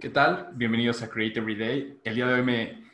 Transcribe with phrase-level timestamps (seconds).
[0.00, 0.50] ¿Qué tal?
[0.54, 2.00] Bienvenidos a Create Every Day.
[2.02, 2.84] El día de hoy me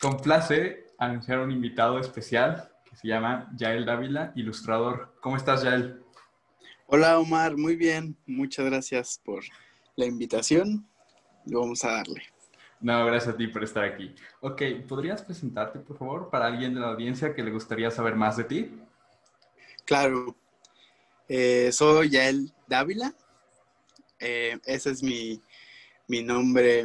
[0.00, 5.14] complace anunciar un invitado especial que se llama Yael Dávila, ilustrador.
[5.20, 6.02] ¿Cómo estás, Yael?
[6.86, 7.56] Hola, Omar.
[7.56, 8.16] Muy bien.
[8.26, 9.44] Muchas gracias por
[9.94, 10.88] la invitación.
[11.44, 12.22] Lo vamos a darle.
[12.80, 14.14] No, gracias a ti por estar aquí.
[14.40, 18.38] Ok, ¿podrías presentarte, por favor, para alguien de la audiencia que le gustaría saber más
[18.38, 18.80] de ti?
[19.84, 20.34] Claro.
[21.28, 23.14] Eh, soy Yael Dávila.
[24.18, 25.42] Eh, ese es mi,
[26.08, 26.84] nombre,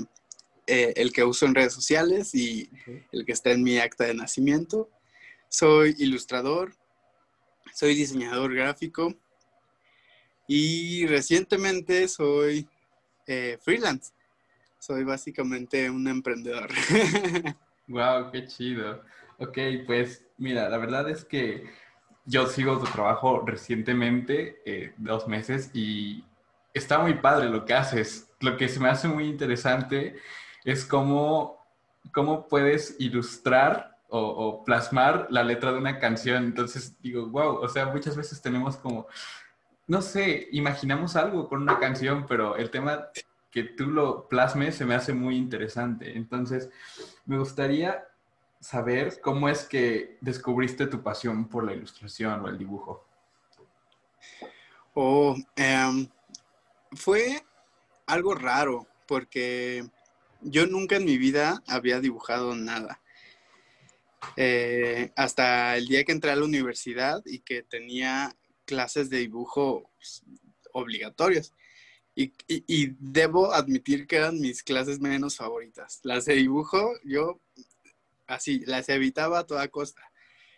[0.67, 2.69] eh, el que uso en redes sociales y
[3.11, 4.89] el que está en mi acta de nacimiento.
[5.49, 6.75] Soy ilustrador,
[7.73, 9.13] soy diseñador gráfico
[10.47, 12.67] y recientemente soy
[13.61, 14.11] freelance
[14.83, 16.67] soy básicamente un emprendedor.
[17.87, 19.01] wow, qué chido.
[19.37, 21.69] Ok, pues mira, la verdad es que
[22.25, 26.25] yo sigo tu trabajo recientemente, eh, dos meses, y
[26.73, 28.29] está muy padre lo que haces.
[28.43, 30.17] Lo que se me hace muy interesante
[30.65, 31.65] es cómo,
[32.13, 36.43] cómo puedes ilustrar o, plasmar la letra de una canción.
[36.43, 39.07] Entonces digo, wow, o sea, muchas veces tenemos como,
[39.87, 43.07] no sé, imaginamos algo con una canción, pero el tema
[43.49, 46.15] que tú lo plasmes se me hace muy interesante.
[46.15, 46.69] Entonces,
[47.25, 48.05] me gustaría
[48.59, 53.07] saber cómo es que descubriste tu pasión por la ilustración o el dibujo.
[54.93, 56.07] Oh, em,
[56.91, 57.41] fue
[58.05, 59.85] algo raro porque
[60.41, 63.01] yo nunca en mi vida había dibujado nada.
[64.37, 69.89] Eh, hasta el día que entré a la universidad y que tenía clases de dibujo
[69.97, 70.23] pues,
[70.71, 71.53] obligatorias.
[72.15, 72.31] Y,
[72.99, 75.99] debo admitir que eran mis clases menos favoritas.
[76.03, 77.41] Las de dibujo, yo
[78.27, 80.01] así, las evitaba a toda costa.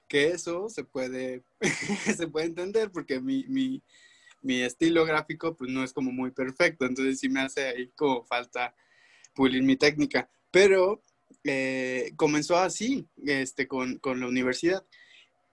[0.08, 1.44] Que eso se puede,
[2.18, 3.82] se puede entender porque mi, mi,
[4.46, 6.86] mi, estilo gráfico pues no es como muy perfecto.
[6.86, 8.76] Entonces sí me hace ahí como falta
[9.34, 10.30] pulir mi técnica.
[10.52, 11.04] Pero
[11.44, 14.86] eh, comenzó así, este, con, con la universidad.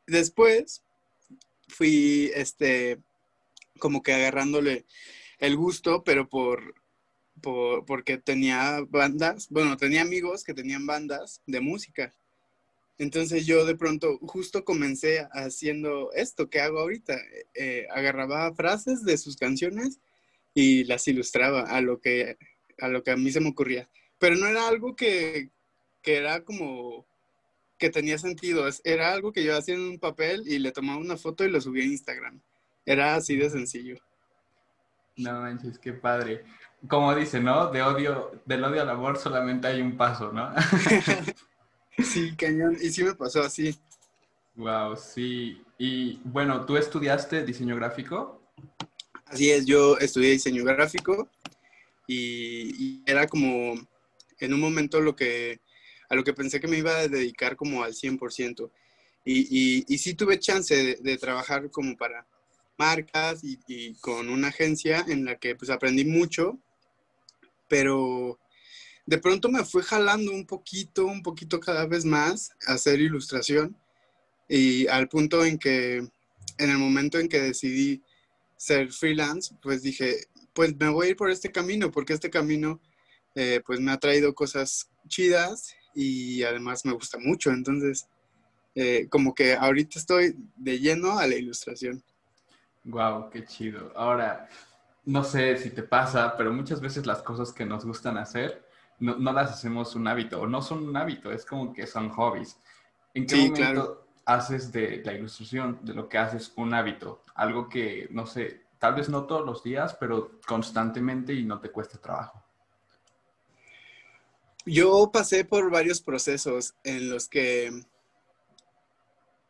[0.06, 0.82] Después
[1.68, 2.98] fui, este,
[3.78, 4.86] como que agarrándole
[5.38, 6.74] el gusto, pero por,
[7.40, 12.14] porque tenía bandas, bueno, tenía amigos que tenían bandas de música.
[12.98, 17.18] Entonces yo de pronto justo comencé haciendo esto que hago ahorita.
[17.54, 19.98] Eh, agarraba frases de sus canciones
[20.54, 22.36] y las ilustraba a lo que
[22.80, 23.88] a lo que a mí se me ocurría.
[24.18, 25.50] Pero no era algo que,
[26.02, 27.06] que era como
[27.78, 28.68] que tenía sentido.
[28.84, 31.60] Era algo que yo hacía en un papel y le tomaba una foto y lo
[31.60, 32.40] subía a Instagram.
[32.86, 33.96] Era así de sencillo.
[35.16, 36.44] No manches, qué padre.
[36.88, 37.70] Como dice, ¿no?
[37.70, 40.52] De odio, del odio al amor solamente hay un paso, ¿no?
[41.98, 42.76] sí, cañón.
[42.80, 43.78] Y sí me pasó así.
[44.54, 45.62] Wow, sí.
[45.78, 48.40] Y bueno, ¿tú estudiaste diseño gráfico?
[49.26, 51.28] Así es, yo estudié diseño gráfico
[52.06, 53.74] y, era como
[54.38, 55.60] en un momento lo que,
[56.10, 58.70] a lo que pensé que me iba a dedicar como al 100%.
[59.24, 62.26] Y, y, sí tuve chance de trabajar como para
[62.76, 66.58] marcas y, con una agencia en la que pues aprendí mucho,
[67.68, 68.38] pero
[69.06, 73.76] de pronto me fue jalando un poquito, un poquito cada vez más a hacer ilustración
[74.48, 75.96] y al punto en que
[76.58, 78.02] en el momento en que decidí
[78.56, 82.80] ser freelance, pues dije, pues me voy a ir por este camino, porque este camino
[83.34, 88.06] eh, pues me ha traído cosas chidas y además me gusta mucho, entonces
[88.74, 92.02] eh, como que ahorita estoy de lleno a la ilustración.
[92.84, 93.92] Wow, qué chido.
[93.96, 94.48] Ahora,
[95.04, 98.64] no sé si te pasa, pero muchas veces las cosas que nos gustan hacer
[99.02, 102.56] no, las hacemos un hábito o no son un hábito, es como que son hobbies.
[103.14, 107.22] ¿En qué momento haces de la ilustración, de lo que haces un hábito?
[107.34, 111.70] Algo que, no sé, tal vez no todos los días, pero constantemente y no te
[111.70, 112.42] cueste trabajo.
[114.64, 117.72] Yo pasé por varios procesos en los que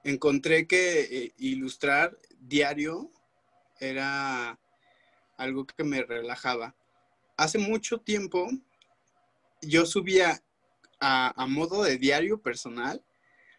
[0.05, 3.11] encontré que eh, ilustrar diario
[3.79, 4.59] era
[5.37, 6.75] algo que me relajaba.
[7.37, 8.49] Hace mucho tiempo
[9.63, 10.43] yo subía
[11.01, 13.03] a, modo de diario personal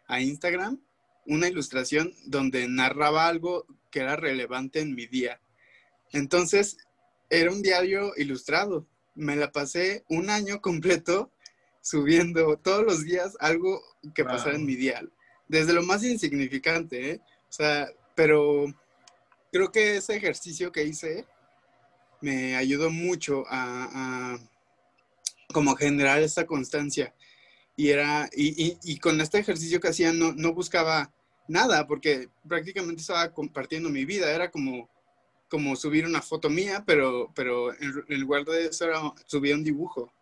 [0.06, 0.80] a Instagram
[1.26, 5.40] una ilustración donde narraba algo que era relevante en mi día.
[6.12, 6.76] Entonces,
[7.30, 8.86] era un diario ilustrado.
[9.14, 11.30] Me la pasé un año completo
[11.80, 13.82] subiendo todos los días algo
[14.14, 15.02] que pasara en mi día.
[15.48, 17.20] Desde lo más insignificante, ¿eh?
[17.48, 18.66] O sea, pero
[19.52, 21.26] creo que ese ejercicio que hice
[22.20, 24.38] me ayudó mucho a,
[25.52, 27.14] como generar esa constancia.
[27.76, 31.12] Y era, y, con este ejercicio que hacía no, no, buscaba
[31.48, 34.30] nada, porque prácticamente estaba compartiendo mi vida.
[34.30, 34.88] Era como,
[35.48, 40.12] como subir una foto mía, pero, pero en, lugar de eso subir un dibujo.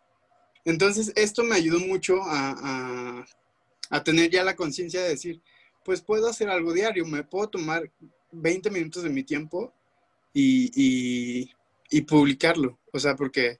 [0.64, 3.24] Entonces, esto me ayudó mucho a,
[4.04, 5.40] tener ya la conciencia de decir,
[5.84, 7.90] pues puedo hacer algo diario, me puedo tomar
[8.30, 9.72] 20 minutos de mi tiempo
[10.32, 11.50] y,
[12.06, 12.78] publicarlo.
[12.92, 13.58] O sea, porque,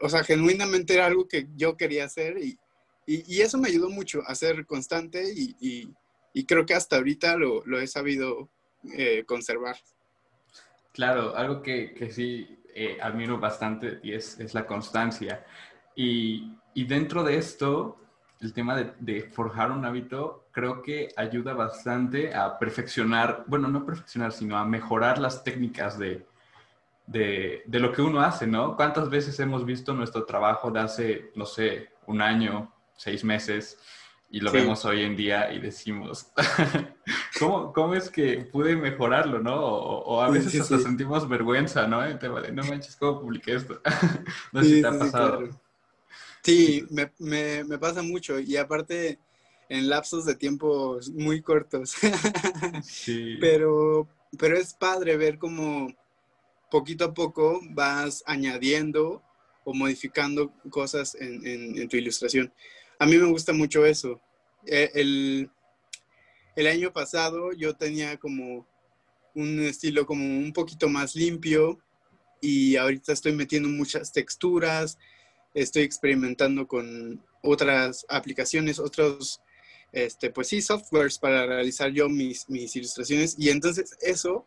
[0.00, 2.58] o sea, genuinamente era algo que yo quería hacer y,
[3.40, 5.92] eso me ayudó mucho a ser constante y,
[6.46, 8.48] creo que hasta ahorita lo, he sabido
[8.96, 9.76] eh, conservar.
[10.92, 15.44] Claro, algo que, que sí eh, admiro bastante y es, es la constancia.
[15.96, 17.98] Y, y, dentro de esto,
[18.40, 23.84] el tema de, de, forjar un hábito creo que ayuda bastante a perfeccionar, bueno, no
[23.84, 26.24] perfeccionar, sino a mejorar las técnicas de,
[27.10, 28.76] de, de lo que uno hace, ¿no?
[28.76, 33.78] ¿Cuántas veces hemos visto nuestro trabajo de hace, no sé, un año, seis meses?
[34.32, 36.28] y lo vemos hoy en día y decimos,
[37.38, 39.56] ¿cómo, ¿cómo, es que pude mejorarlo, no?
[39.56, 42.04] O, a veces hasta sentimos vergüenza, ¿no?
[42.04, 43.80] El tema de, no manches, ¿cómo publiqué esto?
[44.52, 45.48] no sé si te ha pasado.
[46.44, 49.18] Sí, me, me, me, pasa mucho y aparte
[49.68, 51.96] en lapsos de tiempo muy cortos.
[52.84, 53.36] sí.
[53.40, 54.08] Pero,
[54.38, 55.88] pero es padre ver cómo
[56.70, 59.22] poquito a poco vas añadiendo
[59.64, 62.52] o modificando cosas en, tu ilustración.
[62.98, 64.20] A mí me gusta mucho eso.
[64.66, 65.50] Eh, el,
[66.56, 68.66] el año pasado yo tenía como
[69.34, 71.78] un estilo como un poquito más limpio
[72.40, 74.98] y ahorita estoy metiendo muchas texturas,
[75.54, 79.40] estoy experimentando con otras aplicaciones, otros,
[79.92, 84.46] este, pues sí, softwares para realizar yo mis, mis ilustraciones y entonces eso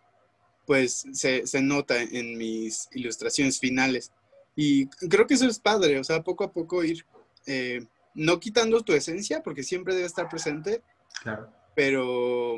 [0.65, 4.11] pues se, se, nota en mis ilustraciones finales.
[4.55, 7.05] Y creo que eso es padre, o sea, poco a poco ir
[7.45, 10.83] eh, no quitando tu esencia, porque siempre debe estar presente,
[11.21, 11.49] claro.
[11.75, 12.57] pero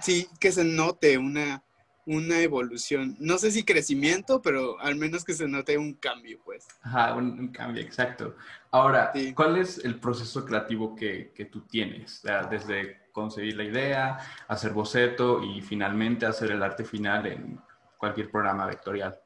[0.00, 1.62] sí que se note una,
[2.06, 3.16] una evolución.
[3.18, 6.66] No sé si crecimiento, pero al menos que se note un cambio, pues.
[6.82, 8.36] Ajá, un, cambio, exacto.
[8.70, 12.18] Ahora, ¿cuál es el proceso creativo que, que tú tienes?
[12.20, 14.18] O sea, desde concebir la idea,
[14.48, 17.60] hacer boceto y finalmente hacer el arte final en
[17.98, 19.18] cualquier programa vectorial.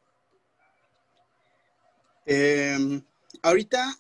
[2.26, 3.00] Eh,
[3.42, 3.96] ahorita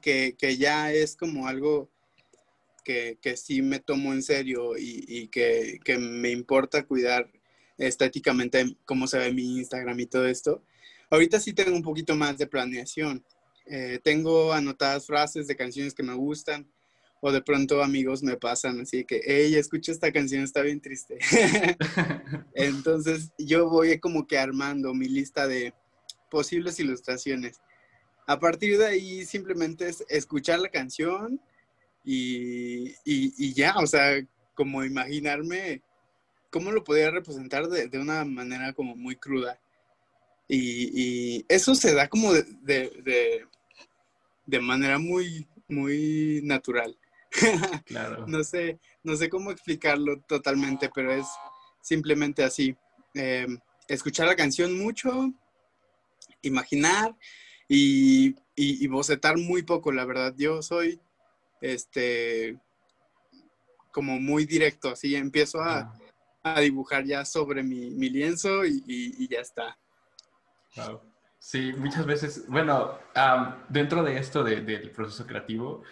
[0.00, 1.90] que, ya es como algo
[2.84, 7.30] que, que, sí me tomo en serio y, que, me importa cuidar
[7.76, 10.62] estéticamente cómo se ve mi Instagram y todo esto.
[11.10, 13.24] Ahorita sí tengo un poquito más de planeación.
[13.66, 16.70] Eh, tengo anotadas frases de canciones que me gustan
[17.26, 21.18] o de pronto amigos me pasan así que, hey, escucha esta canción, está bien triste.
[22.54, 25.72] Entonces yo voy como que armando mi lista de
[26.28, 27.60] posibles ilustraciones
[28.26, 31.40] a partir de ahí simplemente es escuchar la canción
[32.04, 34.22] y, ya, o sea,
[34.54, 35.82] como imaginarme
[36.50, 39.58] cómo lo podía representar de, una manera como muy cruda.
[40.48, 43.46] Y, eso se da como de,
[44.46, 46.96] de, manera muy, muy natural.
[47.86, 48.26] Claro.
[48.26, 51.26] no, sé, no sé cómo explicarlo totalmente, pero es
[51.80, 52.76] simplemente así.
[53.14, 53.46] Eh,
[53.88, 55.32] escuchar la canción mucho,
[56.42, 57.14] imaginar
[57.68, 60.34] y, y, bocetar muy poco, la verdad.
[60.36, 61.00] Yo soy,
[61.60, 62.58] este,
[63.92, 65.94] como muy directo, así empiezo a,
[66.42, 69.78] a dibujar ya sobre mi, mi lienzo y, y, ya está.
[71.38, 72.98] Sí, muchas veces, bueno,
[73.68, 75.82] dentro de esto del proceso creativo,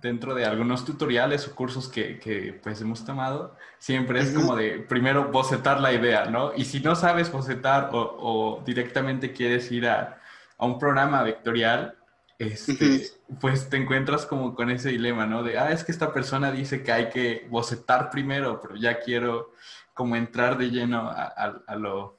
[0.00, 4.78] dentro de algunos tutoriales o cursos que, que pues hemos tomado, siempre es como de
[4.78, 6.52] primero bocetar la idea, ¿no?
[6.54, 10.20] Y si no sabes bocetar o, o directamente quieres ir a,
[10.56, 11.98] a un programa vectorial,
[12.38, 15.42] este, pues te encuentras como con ese dilema, ¿no?
[15.42, 19.52] De, ah, es que esta persona dice que hay que bocetar primero, pero ya quiero
[19.92, 22.16] como entrar de lleno a, lo,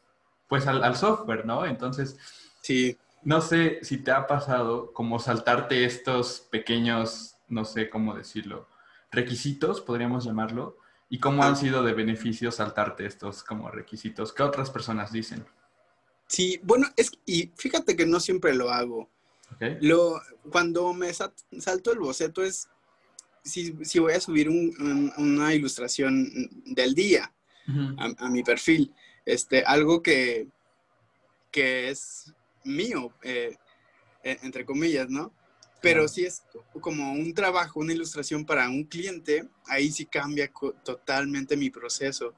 [0.50, 1.66] pues al, software, ¿no?
[1.66, 2.18] Entonces,
[2.62, 2.98] sí.
[3.22, 8.68] No sé si te ha pasado como saltarte estos pequeños, no sé cómo decirlo,
[9.12, 10.78] requisitos, podríamos llamarlo,
[11.10, 11.56] y cómo han ah.
[11.56, 15.46] sido de beneficio saltarte estos como requisitos que otras personas dicen.
[16.28, 19.10] Sí, bueno, es y fíjate que no siempre lo hago.
[19.82, 22.70] Lo, cuando me salto el boceto es
[23.44, 26.30] si, voy a subir una ilustración
[26.66, 27.34] del día
[27.98, 28.94] a, mi perfil,
[29.26, 30.48] este, algo que,
[31.52, 33.58] que es mío, eh,
[34.24, 35.34] e, entre comillas, ¿no?
[35.82, 36.44] Pero si es
[36.82, 40.52] como un trabajo, una ilustración para un cliente, ahí sí cambia
[40.84, 42.34] totalmente mi proceso.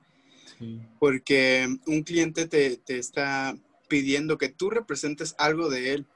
[1.00, 3.58] Porque un cliente te, te está
[3.88, 6.08] pidiendo que tú representes algo de él.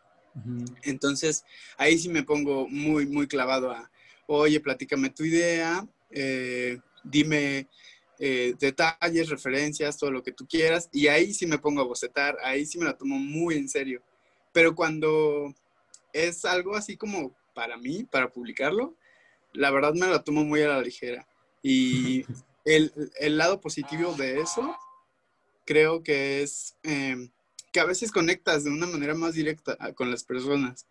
[0.84, 1.44] Entonces,
[1.78, 3.90] ahí sí me pongo muy, muy clavado a,
[4.28, 7.68] oye, platícame tu idea, eh, dime
[8.20, 12.38] eh, detalles, referencias, todo lo que tú quieras, y ahí sí me pongo a bocetar,
[12.44, 14.02] ahí sí me la tomo muy en serio.
[14.54, 15.54] Pero cuando
[16.16, 18.96] es algo así como para mí, para publicarlo,
[19.54, 21.28] la verdad me lo tomo muy a la ligera.
[21.62, 22.26] Y
[22.66, 24.76] el, lado positivo de eso,
[25.66, 27.30] creo que es em,
[27.74, 30.88] que a veces conectas de una manera más directa con las personas.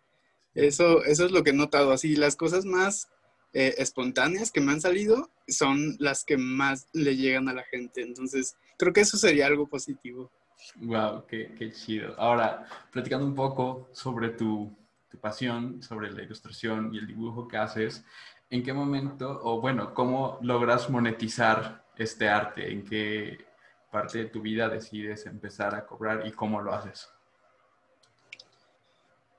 [0.53, 1.91] Eso, eso es lo que he notado.
[1.91, 3.09] Así, las cosas más
[3.53, 8.01] eh, espontáneas que me han salido son las que más le llegan a la gente.
[8.01, 10.31] Entonces, creo que eso sería algo positivo.
[10.77, 12.15] Wow, qué, qué chido.
[12.19, 14.71] Ahora, platicando un poco sobre tu,
[15.17, 18.03] pasión, sobre la ilustración y el dibujo que haces,
[18.49, 22.71] ¿en qué momento, o bueno, cómo logras monetizar este arte?
[22.71, 23.45] ¿En qué
[23.91, 27.09] parte de tu vida decides empezar a cobrar y cómo lo haces?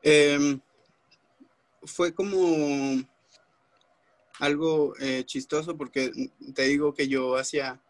[0.02, 0.58] Eh,
[1.82, 3.04] fue como
[4.38, 6.12] algo eh, chistoso porque
[6.54, 7.80] te digo que yo hacía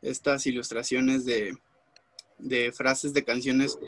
[0.00, 1.56] estas ilustraciones de,
[2.38, 3.78] de, frases de canciones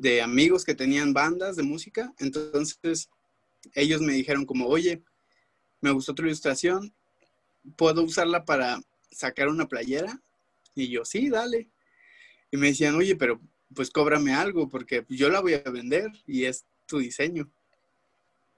[0.00, 2.14] de amigos que tenían bandas de música.
[2.18, 3.10] Entonces
[3.74, 5.02] ellos me dijeron como, oye,
[5.82, 6.94] me gustó tu ilustración,
[7.76, 8.80] ¿puedo usarla para
[9.10, 10.22] sacar una playera?
[10.74, 11.68] Y yo, sí, dale.
[12.50, 13.40] Y me decían, oye, pero
[13.74, 17.50] pues cóbrame algo porque yo la voy a vender y es tu diseño.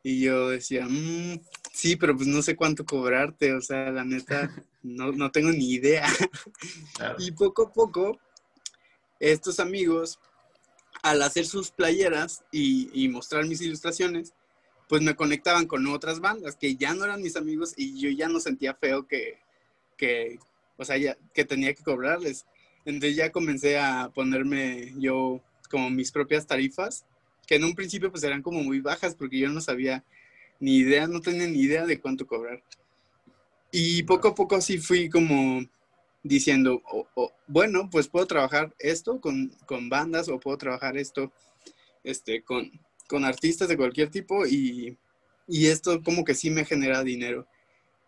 [0.04, 1.40] Y yo decía, mmm,
[1.72, 4.48] sí, pero pues no sé cuánto cobrarte, o sea, la neta,
[4.82, 6.06] no, no tengo ni idea.
[7.18, 8.20] Y poco a poco,
[9.18, 10.20] estos amigos,
[11.02, 14.32] al hacer sus playeras y, mostrar mis ilustraciones,
[14.88, 18.28] pues me conectaban con otras bandas que ya no eran mis amigos y yo ya
[18.28, 19.38] no sentía feo que,
[19.96, 20.38] que
[20.76, 22.46] o sea, ya, que tenía que cobrarles.
[22.84, 25.40] Entonces ya comencé a ponerme yo
[25.70, 27.04] como mis propias tarifas
[27.46, 30.04] que en un principio pues eran como muy bajas porque yo no sabía
[30.60, 32.62] ni idea, no tenía ni idea de cuánto cobrar.
[33.70, 35.64] Y poco a poco así fui como
[36.22, 36.82] diciendo,
[37.46, 39.50] bueno, pues puedo trabajar esto con,
[39.88, 41.32] bandas o puedo trabajar esto
[42.04, 42.70] este, con,
[43.24, 44.96] artistas de cualquier tipo y,
[45.48, 47.46] esto como que sí me genera dinero.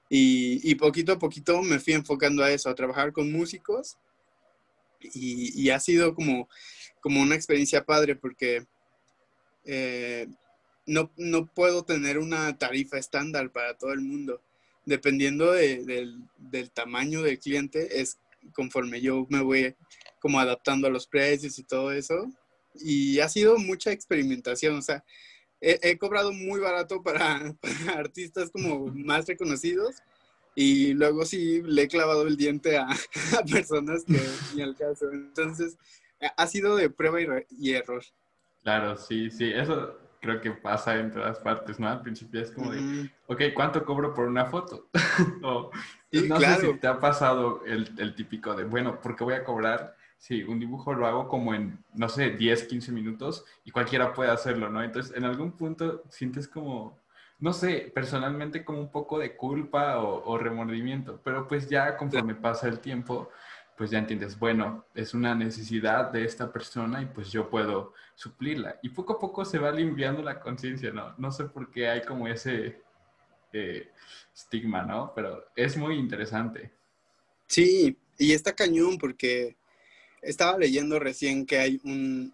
[0.09, 3.99] Y, poquito a poquito me fui enfocando a eso, a trabajar con músicos
[5.00, 6.49] y, ha sido como,
[7.00, 8.64] como una experiencia padre porque
[9.64, 10.28] eh,
[10.87, 14.40] no, no, puedo tener una tarifa estándar para todo el mundo.
[14.87, 15.87] Dependiendo del,
[16.37, 18.19] del, tamaño del cliente, es
[18.53, 19.75] conforme yo me voy
[20.21, 22.31] como adaptando a los precios y todo eso.
[22.75, 25.05] Y ha sido mucha experimentación, o sea,
[25.61, 27.55] he, cobrado muy barato para,
[27.95, 29.97] artistas como más reconocidos
[30.55, 32.88] y luego sí le he clavado el diente a,
[33.50, 34.21] personas que
[34.55, 35.11] ni al caso.
[35.11, 35.76] Entonces,
[36.37, 37.26] ha sido de prueba y,
[37.59, 38.05] y error.
[38.62, 41.87] Claro, sí, sí, eso creo que pasa en todas partes, ¿no?
[41.87, 44.88] Al principio es como de, ok, ¿cuánto cobro por una foto?
[45.43, 45.71] o,
[46.12, 49.45] no sé si te ha pasado el, el, típico de, bueno, ¿por qué voy a
[49.45, 49.97] cobrar?
[50.16, 54.31] Sí, un dibujo lo hago como en, no sé, 10, 15 minutos y cualquiera puede
[54.31, 54.83] hacerlo, ¿no?
[54.83, 56.99] Entonces, en algún punto sientes como,
[57.38, 62.35] no sé, personalmente como un poco de culpa o, o remordimiento, pero pues ya conforme
[62.35, 63.28] pasa el tiempo,
[63.76, 68.78] pues ya entiendes, bueno, es una necesidad de esta persona y pues yo puedo suplirla.
[68.83, 71.14] Y poco a poco se va limpiando la conciencia, ¿no?
[71.19, 72.81] No sé por qué hay como ese
[73.52, 73.88] eh,
[74.35, 75.12] estigma, ¿no?
[75.14, 76.73] Pero es muy interesante.
[77.49, 79.57] Sí, y está cañón porque
[80.23, 82.33] estaba leyendo recién que hay un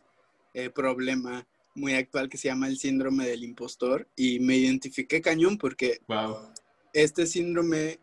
[0.53, 5.57] eh, problema muy actual que se llama el síndrome del impostor y me identifiqué cañón
[5.57, 6.53] porque wow.
[6.93, 7.99] este síndrome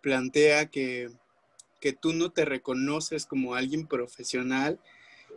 [0.00, 1.10] plantea que
[1.80, 4.80] que tú no te reconoces como alguien profesional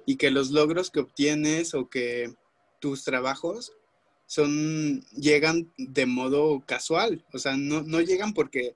[0.05, 2.33] y que los logros que obtienes o que
[2.79, 3.73] tus trabajos
[4.25, 8.75] son, llegan de modo casual, o sea, no, no llegan porque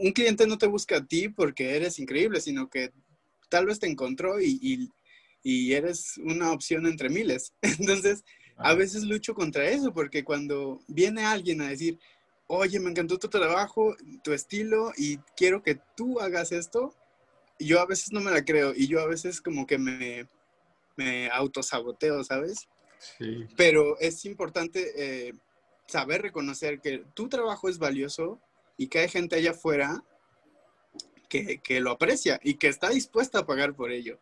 [0.00, 2.90] un cliente no te busca a ti porque eres increíble, sino que
[3.48, 4.90] tal vez te encontró y, y,
[5.42, 7.52] y eres una opción entre miles.
[7.62, 8.24] Entonces,
[8.56, 11.98] a veces lucho contra eso porque cuando viene alguien a decir,
[12.46, 16.94] oye, me encantó tu trabajo, tu estilo y quiero que tú hagas esto,
[17.58, 20.28] yo a veces no me la creo y yo a veces como que me,
[20.96, 22.68] me autosaboteo, ¿sabes?
[23.18, 23.46] Sí.
[23.56, 24.92] Pero es importante
[25.28, 25.34] eh,
[25.86, 28.40] saber reconocer que tu trabajo es valioso
[28.76, 30.02] y que hay gente allá afuera
[31.28, 34.18] que, que lo aprecia y que está dispuesta a pagar por ello.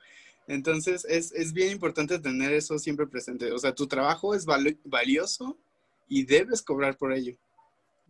[0.48, 3.52] Entonces es, es, bien importante tener eso siempre presente.
[3.52, 5.56] O sea, tu trabajo es valioso
[6.08, 7.36] y debes cobrar por ello.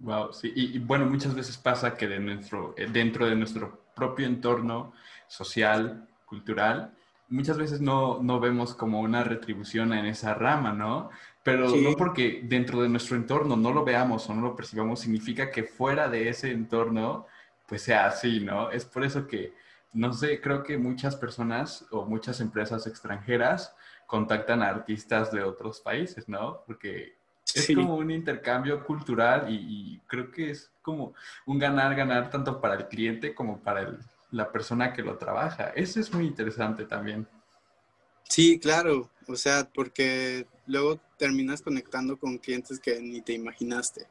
[0.02, 0.52] Wow, sí.
[0.54, 4.92] Y, bueno, muchas veces pasa que de nuestro, eh, dentro de nuestro propio entorno
[5.28, 6.92] social, cultural,
[7.28, 11.11] muchas veces no, no vemos como una retribución en esa rama, ¿no?
[11.44, 15.50] Pero no porque dentro de nuestro entorno no lo veamos o no lo percibamos, significa
[15.52, 17.26] que fuera de ese entorno,
[17.68, 18.71] pues sea así, ¿no?
[18.73, 19.54] Es por eso que,
[19.92, 25.80] no sé, creo que muchas personas o muchas empresas extranjeras contactan a artistas de otros
[25.80, 26.64] países, ¿no?
[26.66, 27.21] Porque
[27.54, 31.14] Es como un intercambio cultural y, creo que es como
[31.46, 33.99] un ganar-ganar tanto para el cliente como para
[34.30, 35.70] la persona que lo trabaja.
[35.70, 37.26] Eso es muy interesante también.
[38.28, 39.11] Sí, claro.
[39.28, 44.06] O sea, porque luego terminas conectando con clientes que ni te imaginaste.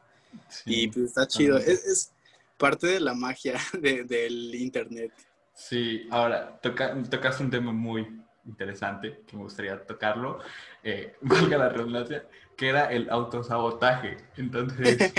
[0.66, 1.58] y pues está chido.
[1.58, 2.12] Es,
[2.58, 5.12] parte de la magia del Internet.
[5.54, 10.40] Sí, ahora toca, tocas un tema muy interesante que me gustaría tocarlo,
[10.84, 14.18] eh, valga la redundancia, que era el autosabotaje.
[14.38, 15.14] Entonces,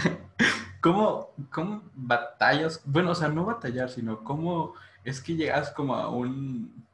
[0.80, 2.80] ¿cómo, ¿cómo batallas?
[2.84, 6.84] Bueno, o sea, no batallar, sino cómo es que llegas como a un,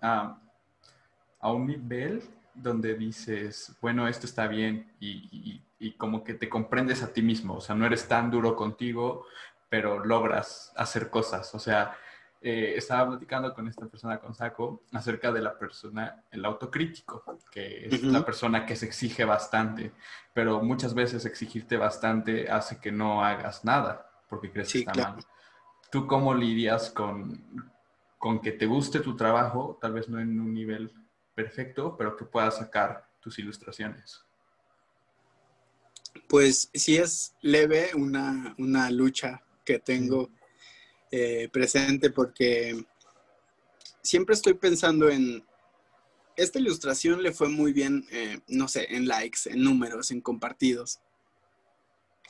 [0.00, 0.38] a,
[1.40, 2.22] a un nivel
[2.54, 7.56] donde dices, bueno, esto está bien y, y, como que te comprendes a ti mismo,
[7.56, 9.26] o sea, no eres tan duro contigo,
[9.68, 11.96] pero logras hacer cosas, o sea,
[12.46, 17.86] eh, estaba platicando con esta persona, con Saco, acerca de la persona, el autocrítico, que
[17.86, 19.92] es la persona que se exige bastante,
[20.34, 25.24] pero muchas veces exigirte bastante hace que no hagas nada porque crees que está mal.
[25.90, 27.72] ¿Tú cómo lidias con,
[28.18, 30.92] con que te guste tu trabajo, tal vez no en un nivel
[31.34, 34.22] perfecto, pero que puedas sacar tus ilustraciones?
[36.28, 40.28] Pues sí es leve una, una lucha que tengo.
[41.16, 42.84] Eh, presente porque
[44.02, 45.44] siempre estoy pensando en,
[46.34, 50.98] esta ilustración le fue muy bien, eh, no sé, en likes, en números, en compartidos.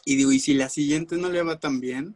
[0.04, 2.14] Y digo, ¿y si la siguiente no le va tan bien?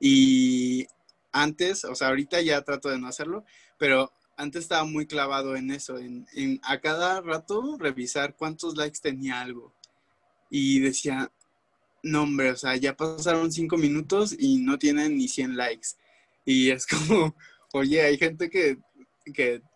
[0.00, 0.88] Y
[1.30, 3.44] antes, o sea, ahorita ya trato de no hacerlo,
[3.78, 8.98] pero antes estaba muy clavado en eso, en, en a cada rato revisar cuántos likes
[9.00, 9.72] tenía algo.
[10.50, 11.30] Y decía,
[12.02, 15.88] no, hombre, o sea, ya pasaron cinco minutos y no tienen ni 100 likes.
[16.44, 17.34] Y es como,
[17.72, 18.78] oye, hay gente que,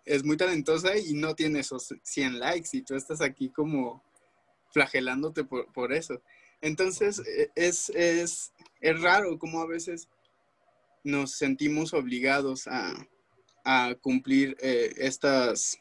[0.06, 4.02] es muy talentosa y no tiene esos 100 likes y tú estás aquí como
[4.72, 6.22] flagelándote por, eso.
[6.62, 10.08] Entonces, e, es, es, raro como a veces
[11.04, 12.94] nos sentimos obligados a,
[14.00, 15.78] cumplir eh, estas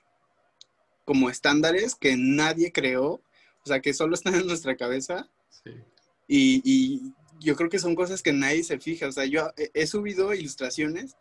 [1.06, 3.14] como estándares que nadie creó,
[3.64, 5.30] o sea, que solo están en nuestra cabeza.
[5.64, 5.72] Sí.
[6.34, 9.08] Y, yo creo que son cosas que nadie se fija.
[9.08, 11.16] O sea, yo he, subido ilustraciones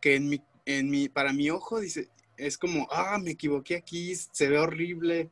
[0.00, 4.14] que en mi, en mi, para mi ojo dice, es como, ah, me equivoqué aquí,
[4.14, 5.30] se ve horrible.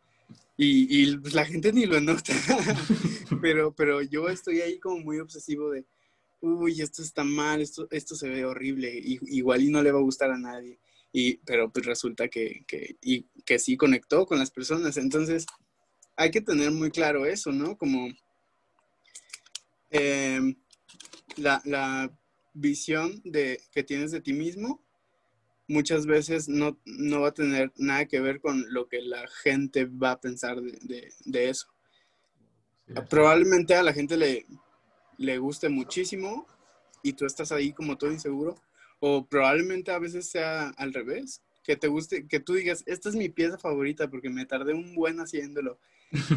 [0.57, 2.33] Y, y pues, la gente ni lo nota.
[3.43, 5.85] pero, pero yo estoy ahí como muy obsesivo de,
[6.41, 9.99] uy, esto está mal, esto, esto se ve horrible, y, igual y no le va
[9.99, 10.79] a gustar a nadie.
[11.13, 14.97] Y, pero pues resulta que, que, y, que sí conectó con las personas.
[14.97, 15.45] Entonces,
[16.17, 17.77] hay que tener muy claro eso, ¿no?
[17.77, 18.09] Como
[19.93, 20.57] Em,
[21.37, 22.11] la,
[22.55, 24.85] visión de, que tienes de ti mismo
[25.69, 26.79] muchas veces no,
[27.21, 31.49] va a tener nada que ver con lo que la gente va a pensar de,
[31.49, 31.69] eso.
[33.09, 34.47] Probablemente a la gente le,
[35.17, 36.47] le guste muchísimo
[37.03, 38.57] y tú estás ahí como todo inseguro.
[39.01, 43.15] O probablemente a veces sea al revés, que te guste, que tú digas, esta es
[43.15, 45.79] mi pieza favorita porque me tardé un buen haciéndolo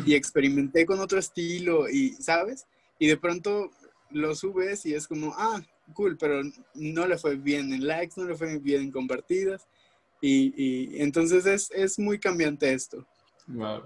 [0.06, 2.66] y experimenté con otro estilo y, ¿sabes?
[3.00, 3.72] Y de pronto
[4.12, 5.62] lo subes y es como, ah,
[5.94, 6.42] cool, pero
[6.74, 9.68] no le fue bien en likes, no le fue bien en compartidas.
[10.22, 13.06] Y, entonces es, es, muy cambiante esto.
[13.46, 13.84] Wow.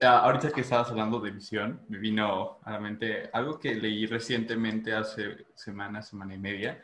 [0.00, 4.06] Ah, ahorita que estabas hablando de visión, me vino a la mente algo que leí
[4.06, 6.82] recientemente hace semana, semana y media,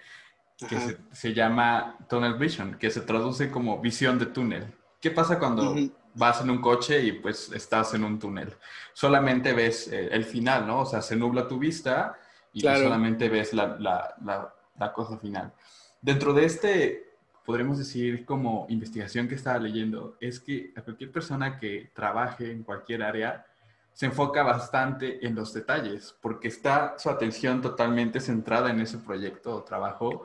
[0.68, 4.66] que se, se, llama Tunnel Vision, que se traduce como visión de túnel.
[5.00, 5.74] ¿Qué pasa cuando
[6.14, 8.55] vas en un coche y pues estás en un túnel.
[8.92, 10.81] Solamente ves eh, el final, ¿no?
[10.81, 12.18] O sea, se nubla tu vista
[12.53, 15.53] y solamente ves la, la, la, cosa final.
[16.00, 21.59] Dentro de este, podremos decir como investigación que estaba leyendo, es que a cualquier persona
[21.59, 23.46] que trabaje en cualquier área,
[23.92, 29.55] se enfoca bastante en los detalles, porque está su atención totalmente centrada en ese proyecto
[29.55, 30.24] o trabajo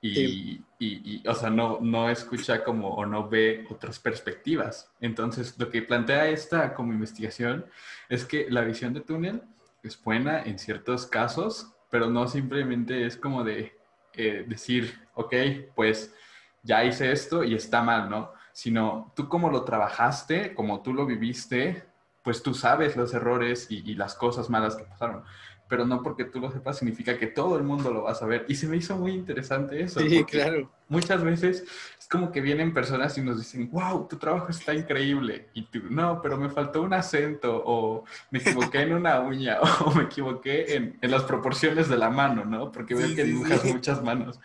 [0.00, 4.92] y, y, o sea, no, no escucha como o no ve otras perspectivas.
[5.00, 7.66] Entonces, lo que plantea esta como investigación
[8.08, 9.42] es que la visión de túnel
[9.82, 13.76] es buena en ciertos casos, pero no simplemente es como de
[14.14, 15.34] eh, decir, ok,
[15.74, 16.14] pues
[16.62, 18.32] ya hice esto y está mal, ¿no?
[18.52, 21.84] Sino tú como lo trabajaste, como tú lo viviste,
[22.22, 25.24] pues tú sabes los errores y, y las cosas malas que pasaron
[25.68, 28.46] pero no porque tú lo sepas significa que todo el mundo lo va a saber.
[28.48, 30.00] Y se me hizo muy interesante eso.
[30.00, 30.70] Sí, claro.
[30.88, 31.64] Muchas veces
[31.98, 35.48] es como que vienen personas y nos dicen, wow, tu trabajo está increíble.
[35.52, 39.92] Y tú, no, pero me faltó un acento, o me equivoqué en una uña, o
[39.92, 42.72] me equivoqué en, en las proporciones de la mano, ¿no?
[42.72, 44.40] Porque veo que dibujas muchas manos.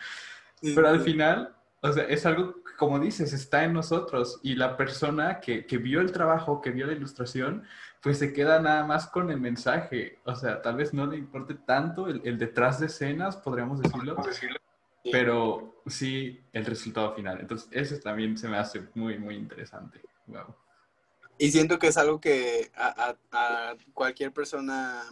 [0.74, 5.40] pero al final, o sea, es algo como dices, está en nosotros y la persona
[5.40, 7.64] que, que, vio el trabajo, que vio la ilustración,
[8.04, 10.18] pues se queda nada más con el mensaje.
[10.26, 14.14] O sea, tal vez no le importe tanto el, el detrás de escenas, podríamos decirlo,
[15.10, 17.40] pero sí el resultado final.
[17.40, 20.02] Entonces, eso también se me hace muy, muy interesante.
[20.26, 20.54] Wow.
[21.38, 25.02] Y siento que es algo que a, a, cualquier persona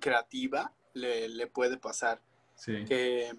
[0.00, 2.22] creativa le, le puede pasar.
[2.54, 2.84] Sí.
[2.84, 3.32] Que,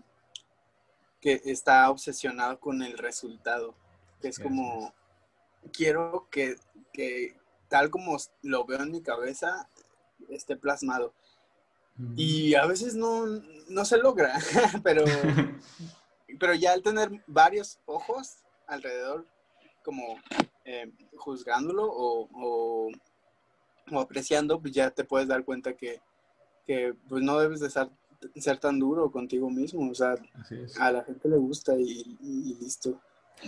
[1.21, 3.73] que está obsesionado con el resultado.
[4.21, 4.93] Que es como,
[5.71, 6.57] quiero que,
[6.91, 7.39] que,
[7.71, 9.69] tal como lo veo en mi cabeza,
[10.27, 11.13] esté plasmado.
[12.17, 13.25] Y a veces no,
[13.69, 14.37] no se logra,
[14.83, 15.05] pero,
[16.39, 19.25] pero ya al tener varios ojos alrededor,
[19.83, 20.17] como
[20.65, 26.01] eh, juzgándolo o, o, apreciando, pues ya te puedes dar cuenta que,
[26.65, 27.89] que pues no debes de ser,
[28.35, 29.89] ser, tan duro contigo mismo.
[29.89, 30.15] O sea,
[30.79, 32.99] a la gente le gusta y, y listo.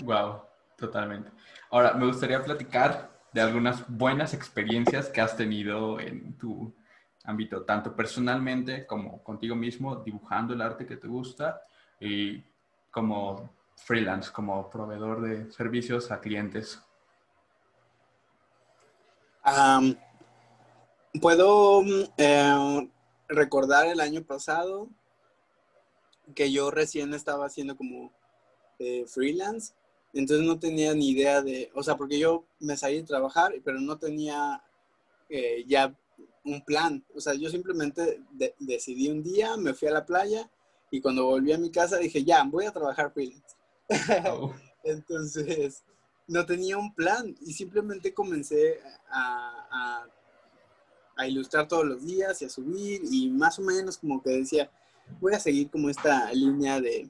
[0.04, 0.44] Wow,
[0.78, 1.30] totalmente.
[1.70, 6.74] Ahora, me gustaría platicar de algunas buenas experiencias que has tenido en tu
[7.26, 11.62] ámbito, tanto personalmente como contigo mismo, dibujando el arte que te gusta
[12.00, 12.44] y
[12.92, 16.80] como freelance, como proveedor de servicios a clientes?
[21.22, 21.84] Puedo
[22.18, 22.90] eh,
[23.28, 24.90] recordar el año pasado
[26.36, 28.12] que yo recién estaba haciendo como
[28.80, 29.74] eh, freelance,
[30.14, 33.82] entonces no tenía ni idea de, o sea, porque yo me salí de trabajar, pero
[33.82, 34.64] no tenía
[35.30, 35.96] eh, ya
[36.46, 38.22] un plan, o sea, yo simplemente
[38.60, 40.50] decidí un día, me fui a la playa
[40.92, 43.56] y cuando volví a mi casa dije, ya, voy a trabajar freelance.
[44.30, 44.54] Oh.
[44.84, 45.84] Entonces,
[46.28, 50.06] no tenía un plan y simplemente comencé a,
[51.18, 54.70] a, ilustrar todos los días y a subir y más o menos como que decía,
[55.22, 57.10] voy a seguir como esta línea de,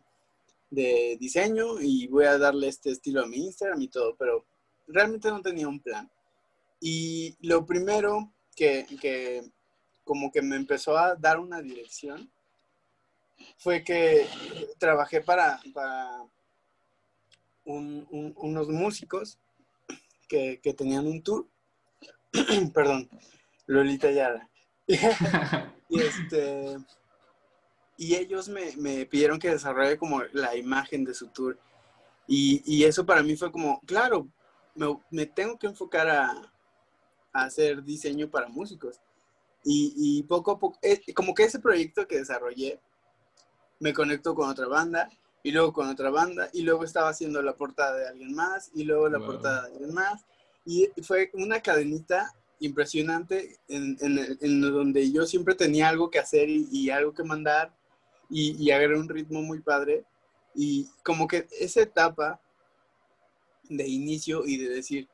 [0.73, 4.45] de diseño y voy a darle este estilo a mi Instagram y todo, pero
[4.87, 6.09] realmente no tenía un plan.
[6.79, 9.43] Y lo primero que, que
[10.03, 12.31] como que me empezó a dar una dirección
[13.57, 14.27] fue que
[14.77, 16.25] trabajé para, para
[17.65, 19.37] unos músicos
[20.27, 21.47] que, tenían un tour.
[22.73, 23.09] Perdón,
[23.67, 24.49] Lolita Yara.
[24.87, 26.77] y, este,
[27.97, 31.57] y ellos me, pidieron que desarrolle como la imagen de su tour.
[32.27, 34.27] Y, eso para mí fue como, claro,
[35.11, 36.49] me, tengo que enfocar a,
[37.33, 38.99] hacer diseño para músicos.
[39.63, 42.79] Y, y, poco a poco, eh, como que ese proyecto que desarrollé,
[43.79, 45.09] me conectó con otra banda
[45.43, 48.85] y luego con otra banda, y luego estaba haciendo la portada de alguien más, y
[48.85, 50.25] luego la portada de alguien más,
[50.65, 56.89] y fue una cadenita impresionante en, en, donde yo siempre tenía algo que hacer y,
[56.89, 57.73] algo que mandar,
[58.29, 60.05] y, y agarré un ritmo muy padre,
[60.55, 62.39] y como que esa etapa
[63.69, 65.07] de inicio y de decir,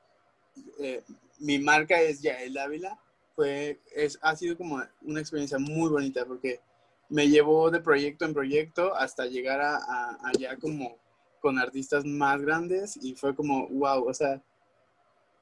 [0.79, 1.03] eh,
[1.39, 2.99] mi marca es Yael Ávila,
[3.35, 6.59] fue, es, ha sido como una experiencia muy bonita, porque
[7.09, 10.97] me llevó de proyecto en proyecto hasta llegar a, allá como
[11.39, 14.41] con artistas más grandes y fue como, wow, o sea,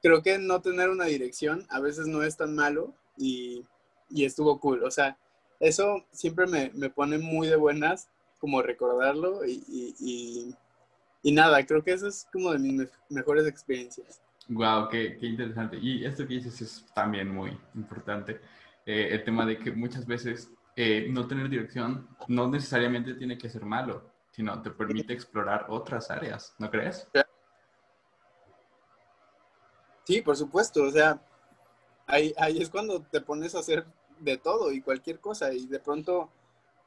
[0.00, 3.64] creo que no tener una dirección a veces no es tan malo y,
[4.08, 5.18] y estuvo cool, o sea,
[5.60, 10.54] eso siempre me, me, pone muy de buenas como recordarlo y, y,
[11.22, 14.22] y, nada, creo que eso es como de mis mejores experiencias.
[14.48, 15.76] Wow, qué, qué, interesante.
[15.78, 18.40] Y esto que dices es también muy importante.
[18.86, 23.50] Eh, el tema de que muchas veces eh, no tener dirección no necesariamente tiene que
[23.50, 27.08] ser malo, sino te permite explorar otras áreas, ¿no crees?
[30.04, 31.20] Sí, por supuesto, o sea,
[32.06, 33.84] ahí, ahí es cuando te pones a hacer
[34.20, 36.30] de todo y cualquier cosa y de pronto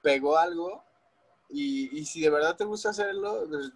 [0.01, 0.83] pegó algo
[1.49, 3.71] y, si de verdad te gusta hacerlo, pues,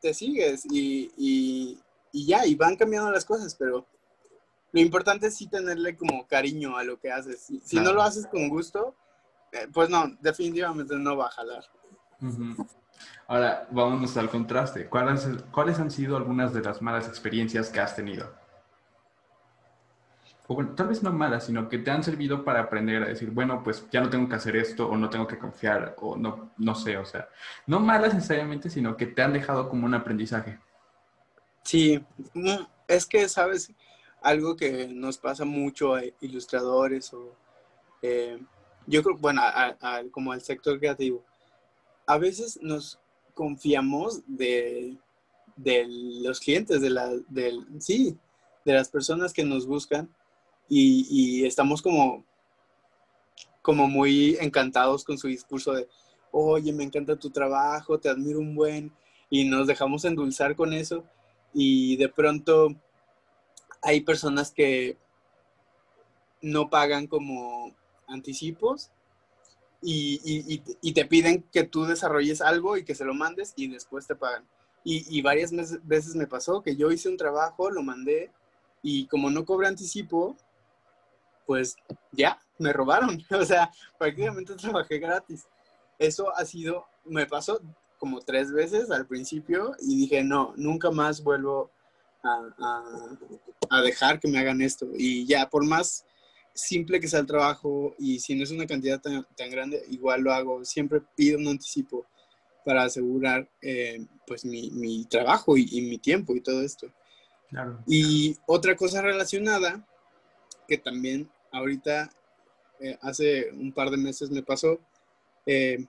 [0.00, 1.78] te sigues y, y,
[2.12, 3.86] y, ya, y van cambiando las cosas, pero
[4.72, 7.48] lo importante es sí tenerle como cariño a lo que haces.
[7.64, 8.94] Si, no lo haces con gusto,
[9.52, 11.64] eh, pues no, definitivamente no va a jalar.
[13.28, 14.88] Ahora, vámonos al contraste.
[14.88, 18.37] ¿Cuáles, ¿Cuáles han sido algunas de las malas experiencias que has tenido?
[20.74, 23.86] Tal vez no malas, sino que te han servido para aprender a decir, bueno, pues
[23.90, 26.96] ya no tengo que hacer esto, o no tengo que confiar, o no, no sé,
[26.96, 27.28] o sea,
[27.66, 30.58] no malas necesariamente, sino que te han dejado como un aprendizaje.
[31.62, 33.70] Sí, mm, es que, ¿sabes?
[34.22, 37.36] Algo que nos pasa mucho a ilustradores o
[38.00, 38.40] eh,
[38.86, 39.42] yo creo, bueno,
[40.10, 41.22] como al sector creativo,
[42.06, 42.98] a veces nos
[43.34, 44.96] confiamos de,
[45.56, 45.86] de
[46.22, 48.16] los clientes, de la, del, sí,
[48.64, 50.08] de las personas que nos buscan
[50.68, 52.24] y, y, estamos como,
[53.62, 55.88] como muy encantados con su discurso de,
[56.30, 58.92] oye, me encanta tu trabajo, te admiro un buen,
[59.30, 61.04] y nos dejamos endulzar con eso
[61.52, 62.74] y de pronto
[63.82, 64.96] hay personas que
[66.40, 67.74] no pagan como
[68.06, 68.90] anticipos
[69.80, 74.16] y, te piden que tú desarrolles algo y que se lo mandes y después te
[74.16, 74.44] pagan.
[74.84, 75.52] Y, varias
[75.86, 78.30] veces me pasó que yo hice un trabajo, lo mandé
[78.82, 80.36] y como no cobré anticipo,
[81.48, 81.76] pues
[82.12, 83.18] ya, me robaron.
[83.30, 85.46] O sea, prácticamente trabajé gratis.
[85.98, 87.58] Eso ha sido, me pasó
[87.98, 91.72] como tres veces al principio y dije, no, nunca más vuelvo
[92.22, 94.86] a, dejar que me hagan esto.
[94.94, 96.04] Y ya, por más
[96.52, 100.34] simple que sea el trabajo y si no es una cantidad tan, grande, igual lo
[100.34, 100.64] hago.
[100.66, 102.06] Siempre pido un anticipo
[102.62, 106.92] para asegurar eh, pues mi, trabajo y, mi tiempo y todo esto.
[107.86, 109.82] Y otra cosa relacionada
[110.68, 112.10] que también ahorita
[112.80, 114.80] eh, hace un par de meses me pasó,
[115.46, 115.84] eh,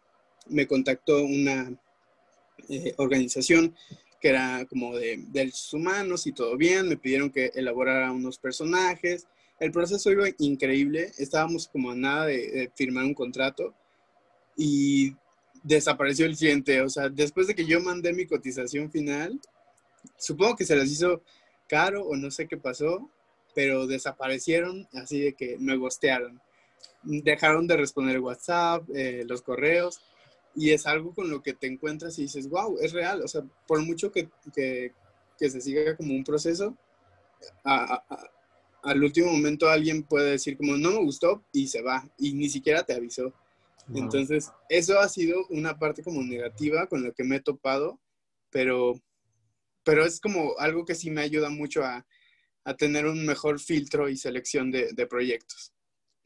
[0.48, 1.72] me contactó una
[2.98, 3.76] organización
[4.20, 9.28] que era como de derechos humanos y todo bien, me pidieron que elaborara unos personajes.
[9.60, 13.74] El proceso iba increíble, estábamos como a nada de, firmar un contrato
[14.58, 15.14] y
[15.64, 16.82] desapareció el cliente.
[16.82, 19.40] O sea, después de que yo mandé mi cotización final,
[20.18, 21.22] supongo que se les hizo
[21.68, 23.10] caro o no sé qué pasó,
[23.56, 26.42] pero desaparecieron así de que me gostearon.
[27.04, 30.02] Dejaron de responder WhatsApp, eh, los correos
[30.56, 33.22] y es algo con lo que te encuentras y dices, wow, es real.
[33.22, 34.94] O sea, por mucho que, que,
[35.38, 36.76] se siga como un proceso,
[37.64, 42.50] al último momento alguien puede decir como, no me gustó y se va y ni
[42.50, 43.34] siquiera te avisó.
[43.94, 48.00] Entonces, eso ha sido una parte como negativa con la que me he topado,
[48.52, 49.02] pero,
[49.84, 52.06] pero es como algo que sí me ayuda mucho a,
[52.70, 55.74] a tener un mejor filtro y selección de, de proyectos.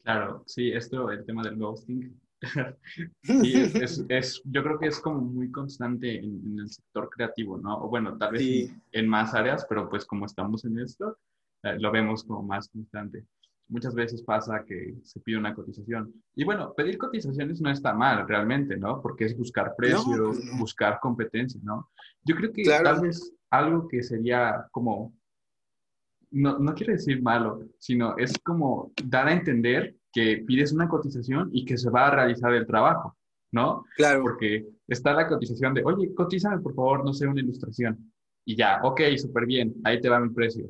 [0.02, 2.20] Claro, sí, esto, el tema del ghosting,
[3.22, 7.84] y es, es, yo creo que es como muy constante en, el sector creativo, ¿no?
[7.84, 11.18] O bueno, tal vez en, más áreas, pero pues como estamos en esto,
[11.62, 13.24] eh, lo vemos como más constante.
[13.68, 16.12] Muchas veces pasa que se pide una cotización.
[16.34, 19.00] Y bueno, pedir cotizaciones no está mal realmente, ¿no?
[19.00, 21.88] Porque es buscar precios, pues buscar competencia, ¿no?
[22.24, 25.14] Yo creo que tal vez algo que sería como,
[26.34, 31.48] no, no quiero decir malo, sino es como dar a entender que pides una cotización
[31.52, 33.16] y que se va a realizar el trabajo,
[33.52, 33.84] ¿no?
[33.96, 34.22] Claro.
[34.22, 38.12] Porque está la cotización de, oye, cotízame por favor, no sé, una ilustración.
[38.44, 40.68] Y ya, ok, súper bien, ahí te va mi precio.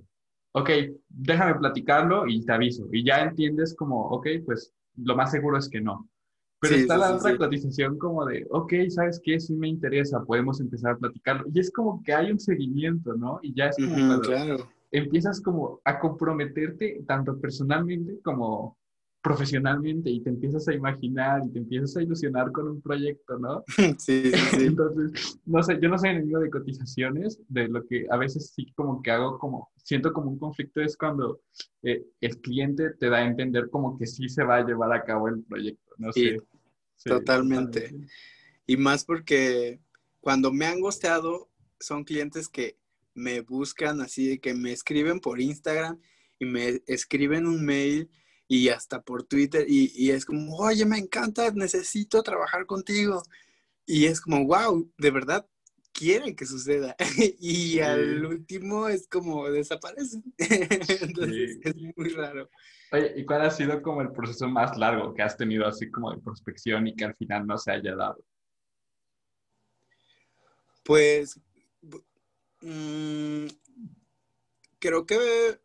[0.52, 0.70] Ok,
[1.08, 2.86] déjame platicarlo y te aviso.
[2.92, 6.08] Y ya entiendes como, ok, pues lo más seguro es que no.
[6.60, 9.40] Pero está la otra cotización como de, ok, ¿sabes qué?
[9.40, 11.44] Sí me interesa, podemos empezar a platicarlo.
[11.52, 13.38] Y es como que hay un seguimiento, ¿no?
[13.42, 14.68] Y ya es como claro.
[14.94, 18.78] Empiezas como a comprometerte tanto personalmente como
[19.20, 23.64] profesionalmente y te empiezas a imaginar y te empiezas a ilusionar con un proyecto, ¿no?
[23.98, 24.66] Sí, sí.
[24.66, 28.70] Entonces, no sé, yo no soy enemigo de cotizaciones, de lo que a veces sí
[28.76, 31.40] como que hago como, siento como un conflicto es cuando
[31.82, 35.02] eh, el cliente te da a entender como que sí se va a llevar a
[35.02, 36.36] cabo el proyecto, no sé.
[37.04, 37.96] totalmente.
[38.66, 39.80] Y más porque
[40.20, 41.48] cuando me han gosteado
[41.80, 42.76] son clientes que
[43.14, 46.00] me buscan así, que me escriben por Instagram
[46.38, 48.10] y me escriben un mail
[48.48, 53.22] y hasta por Twitter y, es como, oye, me encanta, necesito trabajar contigo.
[53.86, 55.46] Y es como, wow, de verdad
[55.92, 56.96] quieren que suceda.
[57.40, 60.22] y al último es como desaparecen.
[60.38, 62.50] Entonces es muy raro.
[62.92, 66.12] Oye, ¿y cuál ha sido como el proceso más largo que has tenido así como
[66.12, 68.22] de prospección y que al final no se haya dado?
[70.84, 71.40] Pues
[72.64, 73.46] mm,
[74.78, 75.58] creo que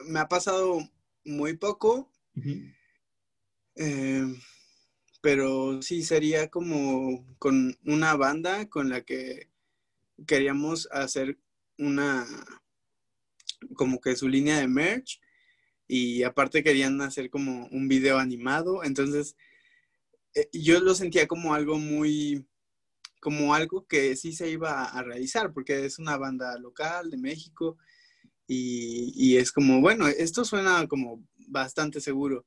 [0.00, 0.80] me ha pasado
[1.24, 2.10] muy poco
[3.76, 4.26] eh,
[5.20, 9.48] pero sí, sería como con una banda con la que
[10.26, 11.38] queríamos hacer
[11.78, 12.26] una,
[13.74, 15.20] como que su línea de merch
[15.86, 19.36] y aparte querían hacer como un video animado, entonces
[20.34, 22.46] eh, yo lo sentía como algo muy,
[23.20, 27.76] como algo que sí se iba a realizar, porque es una banda local de México
[28.46, 32.46] y, y es como, bueno, esto suena como bastante seguro.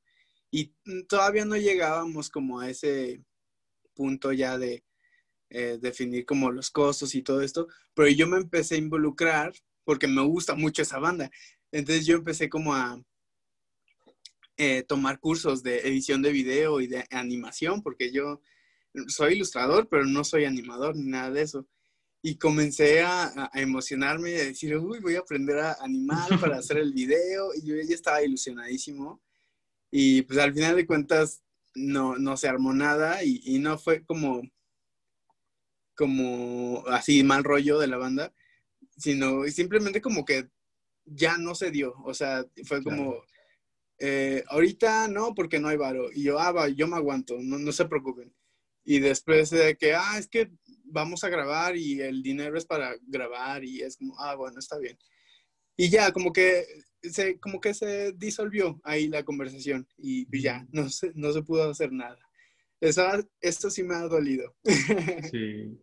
[0.50, 0.72] Y
[1.08, 3.22] todavía no llegábamos como a ese
[3.94, 4.84] punto ya de
[5.50, 9.52] eh, definir como los costos y todo esto, pero yo me empecé a involucrar
[9.84, 11.30] porque me gusta mucho esa banda.
[11.70, 13.00] Entonces yo empecé como a
[14.56, 18.40] eh, tomar cursos de edición de video y de animación, porque yo
[19.08, 21.66] soy ilustrador, pero no soy animador ni nada de eso.
[22.22, 26.58] Y comencé a, a emocionarme y a decir, uy, voy a aprender a animar para
[26.58, 27.52] hacer el video.
[27.54, 29.20] Y yo ya estaba ilusionadísimo.
[29.90, 31.42] Y pues al final de cuentas
[31.74, 34.42] no, no se armó nada y, y no fue como,
[35.94, 38.32] como así mal rollo de la banda,
[38.96, 40.48] sino simplemente como que
[41.04, 41.94] ya no se dio.
[42.04, 43.22] O sea, fue como,
[43.98, 46.10] eh, ahorita no, porque no hay varo.
[46.12, 48.32] Y yo, ah, va, yo me aguanto, no, no se preocupen.
[48.84, 50.50] Y después de que, ah, es que
[50.84, 54.78] vamos a grabar y el dinero es para grabar y es como, ah, bueno, está
[54.78, 54.98] bien.
[55.76, 56.66] Y ya, como que
[57.02, 61.70] se, como que se disolvió ahí la conversación y ya, no se, no se pudo
[61.70, 62.18] hacer nada.
[62.80, 64.54] esto sí me ha dolido.
[65.30, 65.78] Sí.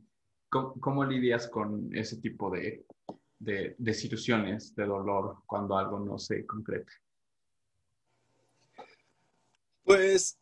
[0.49, 2.85] ¿Cómo, lidias con ese tipo de,
[3.39, 6.91] de, de, situaciones de dolor cuando algo no se concreta?
[9.85, 10.40] Pues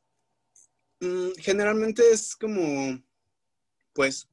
[1.00, 3.02] mm, generalmente es como,
[3.94, 4.28] pues,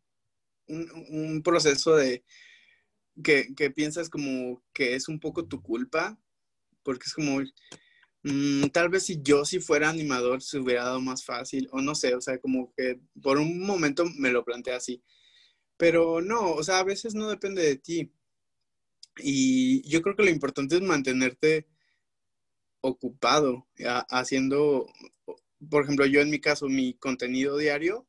[0.68, 2.24] un, proceso de
[3.22, 6.18] que, que, piensas como que es un poco tu culpa,
[6.82, 7.40] porque es como,
[8.22, 11.94] mm, tal vez si yo si fuera animador se hubiera dado más fácil, o no
[11.94, 15.02] sé, o sea, como que por un momento me lo planteé así.
[15.76, 18.12] Pero no, o sea, a veces no depende de ti.
[19.18, 21.66] Y yo creo que lo importante es mantenerte
[22.80, 23.66] ocupado,
[24.10, 24.86] haciendo,
[25.70, 28.06] por ejemplo, yo en mi caso, mi contenido diario,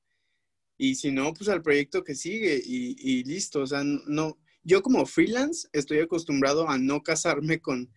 [0.77, 3.62] y si no, pues al proyecto que sigue y, listo.
[3.62, 7.91] O sea, no, yo como freelance estoy acostumbrado a no casarme con,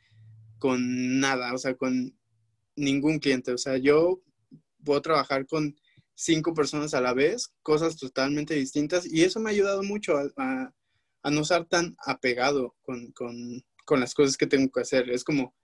[0.58, 2.16] con nada, o sea, con
[2.76, 3.52] ningún cliente.
[3.52, 4.22] O sea, yo
[4.82, 5.76] puedo trabajar con
[6.14, 10.72] cinco personas a la vez, cosas totalmente distintas, y eso me ha ayudado mucho a,
[11.30, 13.12] no estar tan apegado con,
[13.98, 15.10] las cosas que tengo que hacer.
[15.10, 15.54] Es como,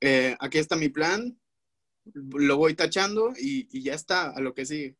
[0.00, 1.39] eh, aquí está mi plan,
[2.14, 4.96] lo voy tachando y, ya está, a lo que sigue.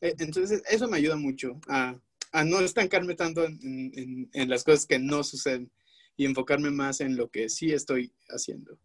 [0.00, 1.98] Eh, entonces, eso me ayuda mucho a,
[2.44, 5.70] no estancarme tanto en, las cosas que no suceden
[6.16, 8.78] y enfocarme más en lo que sí estoy haciendo.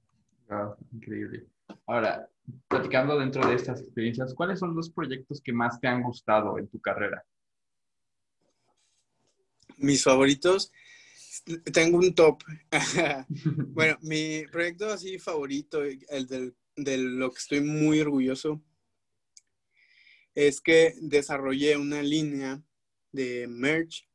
[0.47, 1.47] Wow, increíble.
[1.85, 2.29] Ahora,
[2.67, 6.67] platicando dentro de estas experiencias, ¿cuáles son los proyectos que más te han gustado en
[6.67, 7.25] tu carrera?
[9.77, 10.71] Mis favoritos,
[11.73, 12.43] tengo un top.
[13.73, 18.61] bueno, mi proyecto así favorito, el del, de lo que estoy muy orgulloso,
[20.35, 22.61] es que desarrollé una línea
[23.11, 24.07] de merch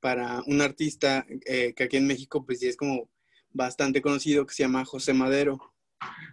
[0.00, 3.08] para un artista eh, que aquí en México pues es como
[3.50, 5.74] bastante conocido que se llama José Madero.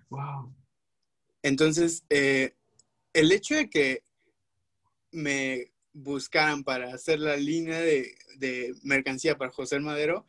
[0.09, 0.53] Wow.
[1.41, 2.55] Entonces, eh,
[3.13, 4.03] el hecho de que
[5.11, 8.15] me buscaran para hacer la línea de,
[8.83, 10.25] mercancía para José Madero,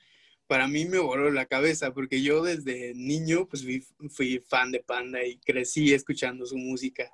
[0.50, 3.64] para mí me voló la cabeza, porque yo desde niño pues
[4.08, 7.08] fui, fan de Panda y crecí escuchando su música.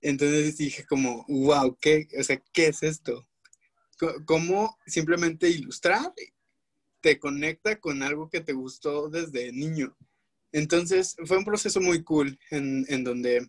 [0.00, 3.26] Entonces dije como, wow, ¿qué, o sea, ¿qué es esto?
[4.26, 6.12] ¿Cómo simplemente ilustrar
[7.00, 9.96] te conecta con algo que te gustó desde niño?
[10.52, 13.44] Entonces fue un proceso muy cool en, donde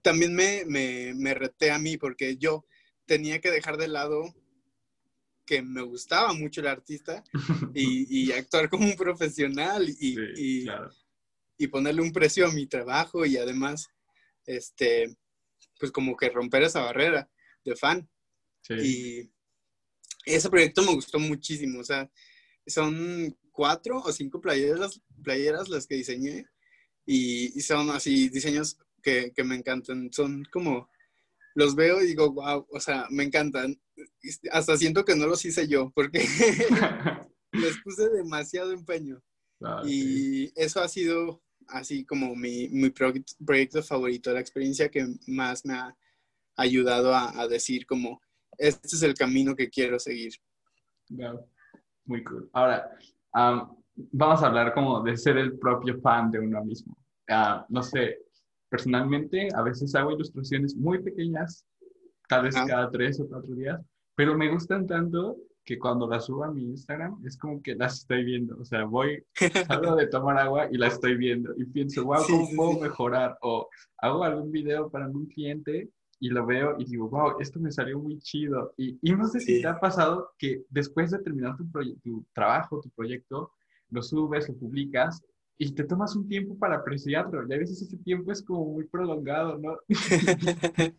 [0.00, 2.64] también me, me, reté a mí porque yo
[3.04, 4.32] tenía que dejar de lado
[5.46, 7.22] que me gustaba mucho el artista
[7.74, 10.16] y, actuar como un profesional y,
[11.58, 13.88] y, ponerle un precio a mi trabajo y además,
[14.46, 15.16] este,
[15.78, 17.28] pues como que romper esa barrera
[17.64, 18.08] de fan.
[18.68, 19.30] Y
[20.24, 22.10] ese proyecto me gustó muchísimo, o sea,
[22.66, 26.46] son cuatro o cinco playeras, playeras las que diseñé
[27.06, 30.12] y, son así diseños que, me encantan.
[30.12, 30.90] Son como,
[31.54, 33.80] los veo y digo, wow, o sea, me encantan.
[34.50, 36.18] Hasta siento que no los hice yo porque
[37.52, 39.22] les puse demasiado empeño.
[39.84, 45.74] y eso ha sido así como mi, mi proyecto favorito, la experiencia que más me
[45.74, 45.96] ha
[46.56, 48.20] ayudado a, decir como,
[48.58, 50.34] este es el camino que quiero seguir.
[52.04, 52.48] Muy cool.
[52.52, 52.90] Ahora,
[53.94, 56.96] vamos a hablar como de ser el propio fan de uno mismo.
[57.28, 58.18] Ah, no sé,
[58.68, 61.64] personalmente a veces hago ilustraciones muy pequeñas,
[62.28, 63.80] tal vez cada tres o cuatro días,
[64.14, 68.00] pero me gustan tanto que cuando las subo a mi Instagram es como que las
[68.00, 68.56] estoy viendo.
[68.60, 69.24] O sea, voy,
[69.66, 73.38] salgo de tomar agua y la estoy viendo y pienso, wow, ¿cómo puedo mejorar?
[73.40, 75.88] O hago algún video para un cliente
[76.20, 78.74] y lo veo y digo, wow, esto me salió muy chido.
[78.76, 81.66] Y, y no sé si te ha pasado que después de terminar tu,
[82.02, 83.52] tu trabajo, tu proyecto,
[83.90, 85.22] lo subes, lo publicas
[85.56, 87.46] y te tomas un tiempo para apreciarlo.
[87.48, 89.78] Y a veces ese tiempo es como muy prolongado, ¿no?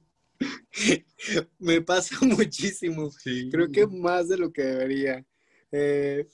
[1.60, 3.12] Me pasa muchísimo.
[3.51, 5.26] Creo que más de lo que debería.
[5.72, 6.28] Eh,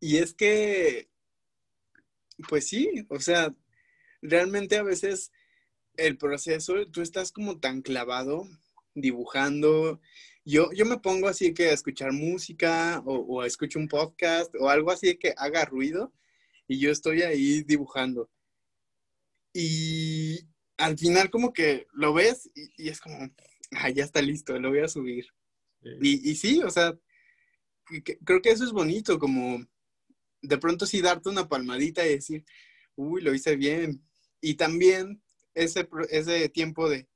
[0.00, 1.08] y es que,
[2.48, 3.54] pues sí, o sea,
[4.20, 5.32] realmente a veces
[5.96, 8.46] el proceso, tú estás como tan clavado
[8.94, 10.00] dibujando.
[10.44, 14.68] Yo, yo me pongo así que a escuchar música o, o escucho un podcast o
[14.68, 16.12] algo así que haga ruido
[16.68, 18.30] y yo estoy ahí dibujando.
[19.52, 20.46] Y
[20.76, 23.28] al final como que lo ves y, es como,
[23.72, 25.26] ah, ya está listo, lo voy a subir.
[26.00, 26.96] Y, y sí, o sea,
[28.24, 29.64] creo que eso es bonito, como
[30.42, 32.44] de pronto sí darte una palmadita y decir,
[32.94, 34.04] uy, lo hice bien.
[34.40, 35.22] Y también
[35.54, 37.08] ese, ese tiempo de,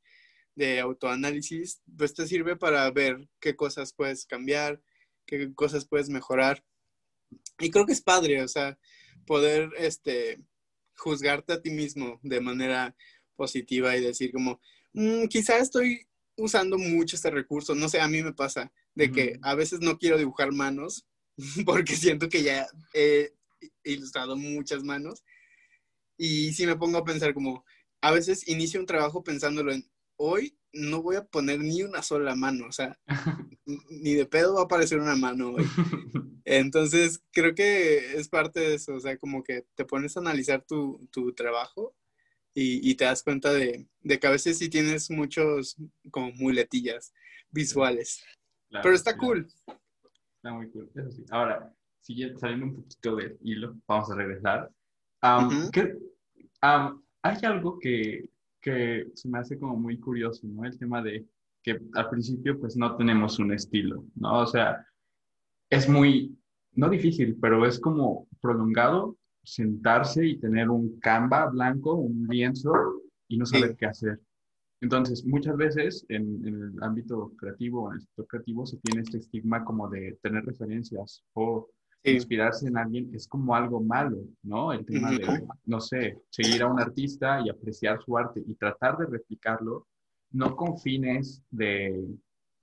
[0.54, 4.82] de autoanálisis, pues te sirve para ver qué cosas puedes cambiar,
[5.26, 6.64] qué cosas puedes mejorar.
[7.58, 8.78] Y creo que es padre, o sea,
[9.26, 10.40] poder este,
[10.96, 12.94] juzgarte a ti mismo de manera
[13.36, 14.60] positiva y decir como,
[14.92, 16.06] mm, quizá estoy
[16.36, 19.98] usando mucho este recurso, no sé, a mí me pasa de que a veces no
[19.98, 21.06] quiero dibujar manos
[21.66, 23.32] porque siento que ya he
[23.84, 25.24] ilustrado muchas manos.
[26.16, 27.64] Y si me pongo a pensar como,
[28.00, 29.88] a veces inicio un trabajo pensándolo en,
[30.22, 32.96] hoy no voy a poner ni una sola mano, o sea,
[33.90, 35.64] ni de pedo va a aparecer una mano hoy.
[36.44, 40.64] Entonces, creo que es parte de eso, o sea, como que te pones a analizar
[40.64, 41.94] tu, tu trabajo
[42.54, 45.76] y, te das cuenta de, de, que a veces sí tienes muchos
[46.10, 47.14] como muletillas
[47.50, 48.22] visuales.
[48.68, 49.46] Pero está cool.
[50.36, 51.24] Está muy cool, eso sí.
[51.30, 51.74] Ahora,
[52.38, 54.70] saliendo un poquito del hilo, vamos a regresar.
[57.22, 58.28] hay algo que,
[58.62, 60.64] que se me hace como muy curioso, ¿no?
[60.64, 61.26] El tema de
[61.62, 64.40] que al principio pues no tenemos un estilo, ¿no?
[64.40, 64.86] O sea,
[65.68, 66.38] es muy,
[66.72, 72.72] no difícil, pero es como prolongado sentarse y tener un canva blanco, un lienzo
[73.28, 74.20] y no saber qué hacer.
[74.80, 79.64] Entonces, muchas veces en, el ámbito creativo, en el sector creativo, se tiene este estigma
[79.64, 81.68] como de tener referencias o
[82.10, 84.72] inspirarse en alguien es como algo malo, ¿no?
[84.72, 88.98] El tema de, no sé, seguir a un artista y apreciar su arte y tratar
[88.98, 89.86] de replicarlo,
[90.32, 92.04] no con fines de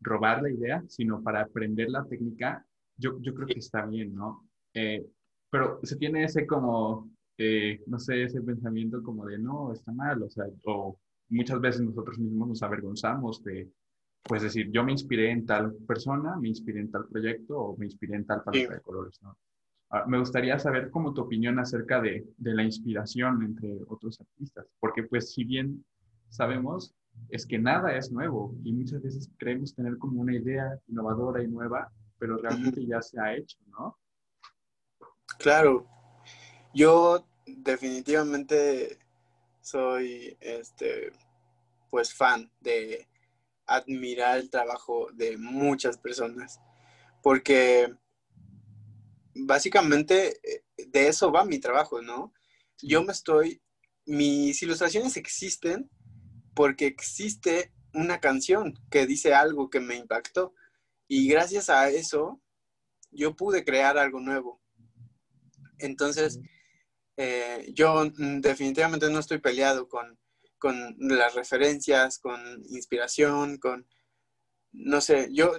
[0.02, 2.66] robar la idea, sino para aprender la técnica,
[2.98, 4.46] yo, yo creo que está bien, ¿no?
[4.74, 5.06] Eh,
[5.50, 10.22] pero se tiene ese como, eh, no sé, ese pensamiento como de, no, está mal,
[10.22, 10.98] o sea, o
[11.30, 13.70] muchas veces nosotros mismos nos avergonzamos de,
[14.24, 17.86] pues decir, yo me inspiré en tal persona, me inspiré en tal proyecto o me
[17.86, 19.38] inspiré en tal paleta de colores, ¿no?
[19.92, 24.68] Ah, me gustaría saber como tu opinión acerca de, de, la inspiración entre otros artistas,
[24.80, 25.84] porque pues si bien
[26.30, 26.94] sabemos,
[27.30, 31.48] es que nada es nuevo y muchas veces creemos tener como una idea innovadora y
[31.48, 33.98] nueva, pero realmente ya se ha hecho, ¿no?
[35.40, 35.88] Claro,
[36.74, 39.00] yo definitivamente
[39.62, 41.12] soy, este,
[41.90, 43.09] pues fan de
[43.76, 46.60] admirar el trabajo de muchas personas,
[47.22, 47.94] porque
[49.34, 52.34] básicamente eh, de eso va mi trabajo, ¿no?
[52.82, 53.62] Yo me estoy,
[54.06, 55.90] mis ilustraciones existen
[56.56, 60.54] porque existe una canción que dice algo que me impactó
[61.08, 62.42] y gracias a eso
[63.12, 64.62] yo pude crear algo nuevo.
[65.80, 66.40] Entonces,
[67.18, 70.18] eh, yo mm, definitivamente no estoy peleado con,
[70.60, 72.40] con las referencias, con
[72.70, 73.88] inspiración, con,
[74.72, 75.54] no sé, yo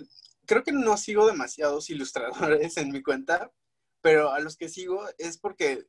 [0.46, 3.50] creo que no sigo demasiados ilustradores en mi cuenta,
[4.02, 5.86] pero a los que sigo es porque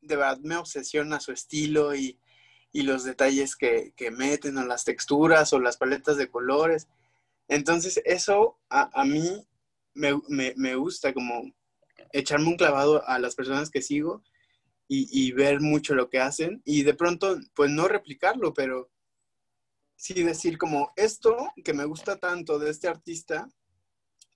[0.00, 2.18] de verdad me obsesiona su estilo y,
[2.72, 6.88] los detalles que, meten, o las texturas, o las paletas de colores.
[7.48, 9.46] Entonces, eso a, mí
[9.94, 11.54] me, me, gusta como
[12.12, 14.22] echarme un clavado a las personas que sigo
[14.88, 18.90] y, ver mucho lo que hacen y de pronto, pues no replicarlo, pero
[19.96, 23.48] sí decir como esto que me gusta tanto de este artista,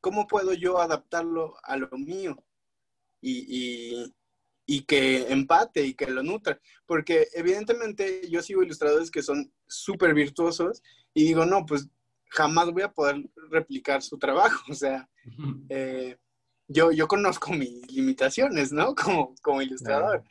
[0.01, 2.43] ¿cómo puedo yo adaptarlo a lo mío?
[3.21, 4.13] Y,
[4.67, 6.59] y, que empate y que lo nutra.
[6.87, 10.83] Porque evidentemente yo sigo ilustradores que son súper virtuosos
[11.13, 11.89] y digo, no, pues
[12.31, 14.65] jamás voy a poder replicar su trabajo.
[14.71, 15.09] O sea,
[15.69, 16.17] eh,
[16.69, 18.95] yo, yo conozco mis limitaciones, ¿no?
[19.05, 20.25] Como, como ilustrador.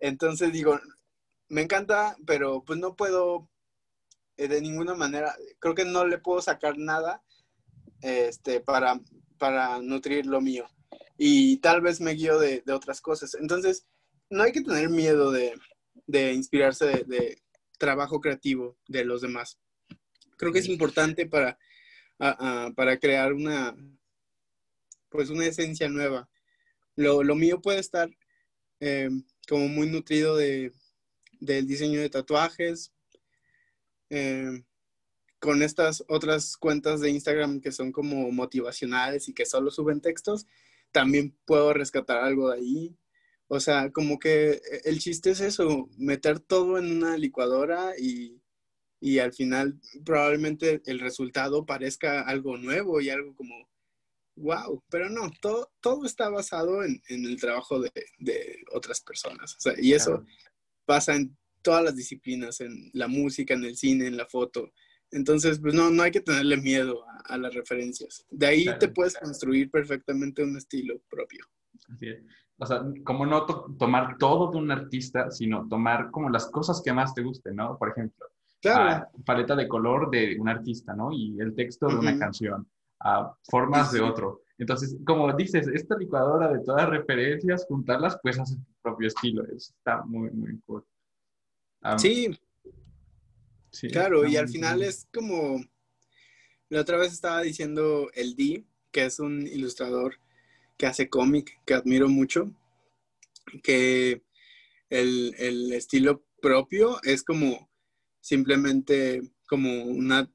[0.00, 0.80] Entonces digo,
[1.48, 3.48] me encanta, pero pues no puedo
[4.36, 7.22] eh, de ninguna manera, creo que no le puedo sacar nada
[8.00, 9.00] este, para,
[9.38, 10.66] para nutrir lo mío.
[11.16, 13.34] Y tal vez me guío de, otras cosas.
[13.34, 13.86] Entonces,
[14.30, 15.54] no hay que tener miedo de,
[16.32, 17.42] inspirarse de, de,
[17.78, 19.58] trabajo creativo de los demás.
[20.36, 21.58] Creo que es importante para,
[22.76, 23.74] para crear una,
[25.10, 26.28] pues una esencia nueva.
[26.96, 28.10] Lo, mío puede estar
[28.80, 29.08] eh,
[29.50, 30.72] como muy nutrido de,
[31.40, 32.92] del diseño de tatuajes,
[34.08, 34.62] eh,
[35.40, 40.46] con estas otras cuentas de Instagram que son como motivacionales y que solo suben textos,
[40.92, 42.96] también puedo rescatar algo de ahí.
[43.48, 48.40] O sea, como que el chiste es eso, meter todo en una licuadora y,
[49.00, 53.68] y al final probablemente el resultado parezca algo nuevo y algo como
[54.40, 57.90] wow, pero no, todo, todo está basado en, el trabajo de,
[58.72, 59.56] otras personas.
[59.66, 60.24] O y eso
[60.84, 64.72] pasa en todas las disciplinas, en la música, en el cine, en la foto,
[65.10, 68.24] Entonces, pues no, no hay que tenerle miedo a, las referencias.
[68.30, 71.44] De ahí te puedes construir perfectamente un estilo propio.
[71.92, 72.22] Así es.
[72.58, 73.46] O sea, como no
[73.78, 77.78] tomar todo de un artista, sino tomar como las cosas que más te gusten, ¿no?
[77.78, 78.26] Por ejemplo,
[78.60, 79.08] claro.
[79.24, 81.10] paleta de color de un artista, ¿no?
[81.10, 82.68] Y el texto de una canción,
[83.00, 84.42] a formas de otro.
[84.58, 89.44] Entonces, como dices, esta licuadora de todas referencias, juntarlas, pues hace tu propio estilo.
[89.44, 90.84] Eso está muy, muy cool.
[91.96, 92.38] sí.
[93.70, 93.88] sí.
[93.88, 95.62] Claro, y al final es como,
[96.68, 100.16] la otra vez estaba diciendo el D, que es un ilustrador
[100.76, 102.52] que hace cómic, que admiro mucho,
[103.62, 104.22] que
[104.90, 107.70] el, el estilo propio es como
[108.20, 110.30] simplemente como una,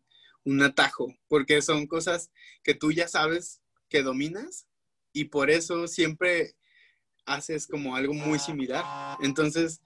[0.45, 2.31] un atajo, porque son cosas
[2.63, 4.67] que tú ya sabes que dominas
[5.11, 6.55] y por eso siempre
[7.25, 9.17] haces como algo muy similar.
[9.21, 9.81] Entonces,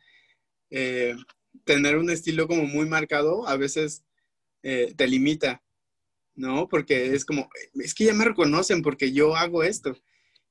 [0.69, 1.15] eh,
[1.63, 4.03] tener un estilo como muy marcado a veces
[4.61, 5.63] eh, te limita,
[6.35, 6.67] ¿no?
[6.67, 9.95] Porque es como, es que ya me reconocen porque yo hago esto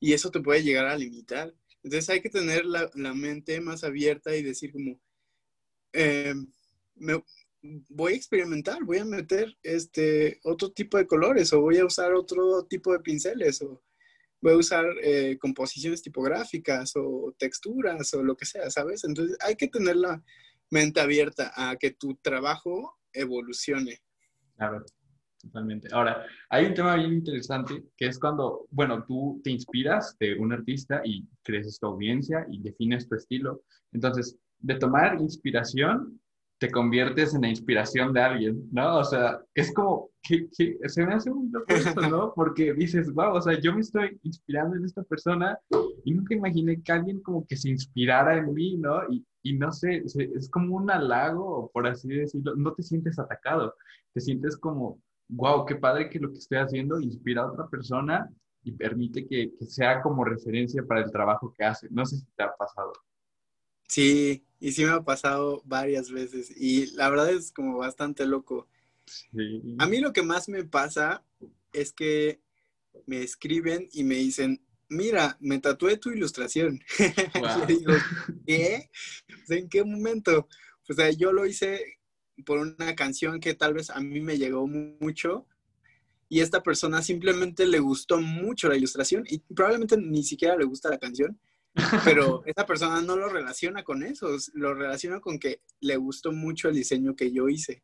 [0.00, 1.54] y eso te puede llegar a limitar.
[1.82, 5.00] Entonces hay que tener la, mente más abierta y decir como,
[5.92, 6.34] eh,
[6.96, 7.22] me,
[7.88, 12.14] voy a experimentar, voy a meter este otro tipo de colores o voy a usar
[12.14, 13.82] otro tipo de pinceles o
[14.40, 19.04] voy a usar eh, composiciones tipográficas o texturas o lo que sea, ¿sabes?
[19.04, 20.22] Entonces hay que tener la
[20.70, 24.00] mente abierta a que tu trabajo evolucione.
[24.56, 24.84] Claro,
[25.40, 25.88] totalmente.
[25.92, 30.52] Ahora, hay un tema bien interesante que es cuando, bueno, tú te inspiras de un
[30.52, 33.62] artista y creces tu audiencia y defines tu estilo.
[33.92, 36.20] Entonces, de tomar inspiración
[36.58, 38.98] te conviertes en la inspiración de alguien, ¿no?
[38.98, 42.32] O sea, es como que, se me hace muy loco esto, ¿no?
[42.34, 45.58] Porque dices, wow, o sea, yo me estoy inspirando en esta persona
[46.04, 49.00] y nunca imaginé que alguien como que se inspirara en mí, ¿no?
[49.08, 53.74] Y, y no sé, es como un halago, por así decirlo, no te sientes atacado,
[54.12, 58.28] te sientes como, wow, qué padre que lo que estoy haciendo inspira a otra persona
[58.64, 61.88] y permite que, que sea como referencia para el trabajo que hace.
[61.90, 62.92] No sé si te ha pasado.
[63.88, 68.68] Sí, y sí me ha pasado varias veces y la verdad es como bastante loco.
[69.78, 71.24] A mí lo que más me pasa
[71.72, 72.40] es que
[73.06, 76.80] me escriben y me dicen, mira, me tatué tu ilustración.
[77.68, 77.92] y digo,
[78.46, 78.90] ¿qué?
[79.48, 80.48] ¿En qué momento?
[80.88, 81.98] O sea, yo lo hice
[82.44, 85.46] por una canción que tal vez a mí me llegó mucho
[86.28, 90.90] y esta persona simplemente le gustó mucho la ilustración y probablemente ni siquiera le gusta
[90.90, 91.38] la canción,
[92.04, 96.68] pero esa persona no lo relaciona con eso, lo relaciona con que le gustó mucho
[96.68, 97.82] el diseño que yo hice.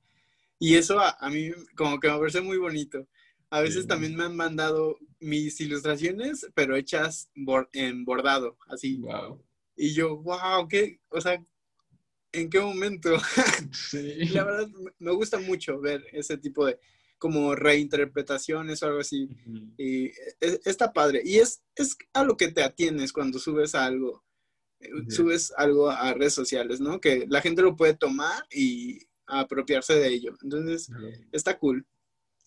[0.58, 3.06] Y eso a, mí como que me parece muy bonito.
[3.50, 7.30] A veces también me han mandado mis ilustraciones, pero hechas
[7.72, 9.00] en bordado, así.
[9.76, 11.00] Y yo, wow, ¿qué?
[11.08, 11.44] O sea,
[12.32, 13.16] ¿en qué momento?
[13.72, 14.26] Sí.
[14.26, 14.68] La verdad,
[14.98, 16.78] me gusta mucho ver ese tipo de,
[17.18, 19.28] como reinterpretaciones o algo así.
[19.78, 21.22] Y e, está padre.
[21.24, 24.24] Y es, es a lo que te atienes cuando subes algo.
[24.80, 27.00] Eh, subes algo a redes sociales, ¿no?
[27.00, 30.34] Que la gente lo puede tomar y apropiarse de ello.
[30.42, 30.90] Entonces,
[31.32, 31.86] está cool.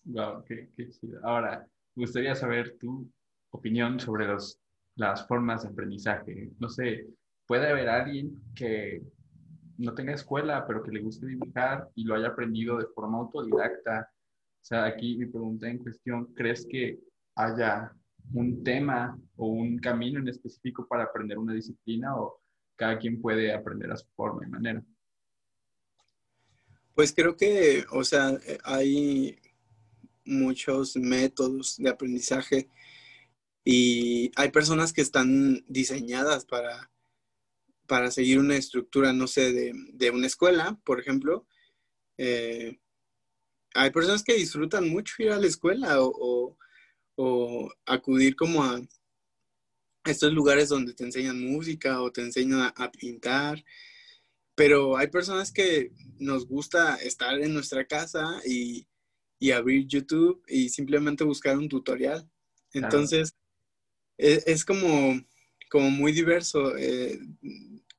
[0.04, 1.20] Wow, qué, qué chido.
[1.24, 3.10] Ahora, me gustaría saber tu
[3.50, 4.60] opinión sobre los,
[4.94, 6.50] las formas de aprendizaje.
[6.58, 7.08] No sé,
[7.46, 9.02] puede haber alguien que
[9.78, 14.10] no tenga escuela, pero que le guste dibujar y lo haya aprendido de forma autodidacta
[14.60, 16.98] o sea, aquí mi pregunta en cuestión, ¿crees que
[17.34, 17.92] haya
[18.32, 22.42] un tema o un camino en específico para aprender una disciplina o
[22.76, 24.84] cada quien puede aprender a su forma y manera?
[26.94, 29.38] Pues creo que, o sea, hay
[30.24, 32.68] muchos métodos de aprendizaje
[33.64, 36.90] y hay personas que están diseñadas para,
[37.86, 41.46] para seguir una estructura, no sé, de, de una escuela, por ejemplo.
[42.16, 42.78] Eh,
[43.78, 46.56] hay personas que disfrutan mucho ir a la escuela o,
[47.86, 48.80] acudir como a
[50.04, 53.64] estos lugares donde te enseñan música o te enseñan a, pintar.
[54.54, 58.86] Pero hay personas que nos gusta estar en nuestra casa y,
[59.52, 62.28] abrir YouTube y simplemente buscar un tutorial.
[62.72, 63.34] Entonces,
[64.16, 65.20] e, es, como,
[65.70, 67.20] como muy diverso eh,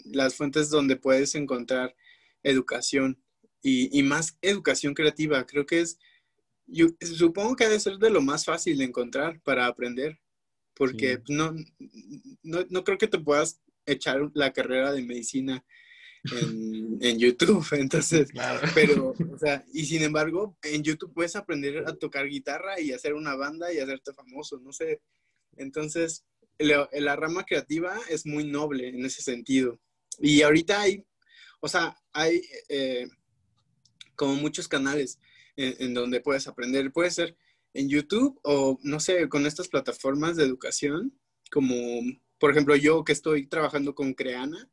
[0.03, 1.95] las fuentes donde puedes encontrar
[2.43, 3.21] educación
[3.61, 5.45] y, más educación creativa.
[5.45, 5.99] Creo que es,
[6.67, 10.19] yo supongo que debe ser de lo más fácil de encontrar para aprender,
[10.75, 11.53] porque no,
[12.43, 15.65] no, creo que te puedas echar la carrera de medicina
[16.23, 18.29] en, en YouTube, entonces,
[18.73, 23.13] pero, o sea, y sin embargo, en YouTube puedes aprender a tocar guitarra y hacer
[23.13, 25.01] una banda y hacerte famoso, no sé.
[25.57, 26.25] Entonces,
[26.57, 29.79] la, la rama creativa es muy noble en ese sentido.
[30.19, 31.05] Y ahorita hay,
[31.59, 32.41] o sea, hay...
[32.69, 33.07] Eh,
[34.19, 35.17] como muchos canales
[35.55, 36.91] en, donde puedes aprender.
[36.91, 37.37] Puede ser
[37.73, 41.17] en YouTube o, no sé, con estas plataformas de educación,
[41.51, 41.75] como,
[42.37, 44.69] por ejemplo, yo que estoy trabajando con Creana,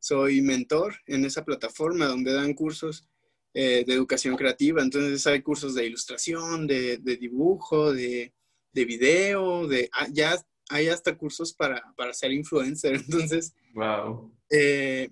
[0.00, 3.08] soy mentor en esa plataforma donde dan cursos
[3.54, 4.82] eh, de educación creativa.
[4.82, 8.34] Entonces hay cursos de ilustración, de, dibujo, de,
[8.72, 10.36] de, video, de, ah, ya
[10.68, 12.96] hay hasta cursos para, para ser influencer.
[13.08, 14.32] Entonces, wow.
[14.50, 15.08] Eh,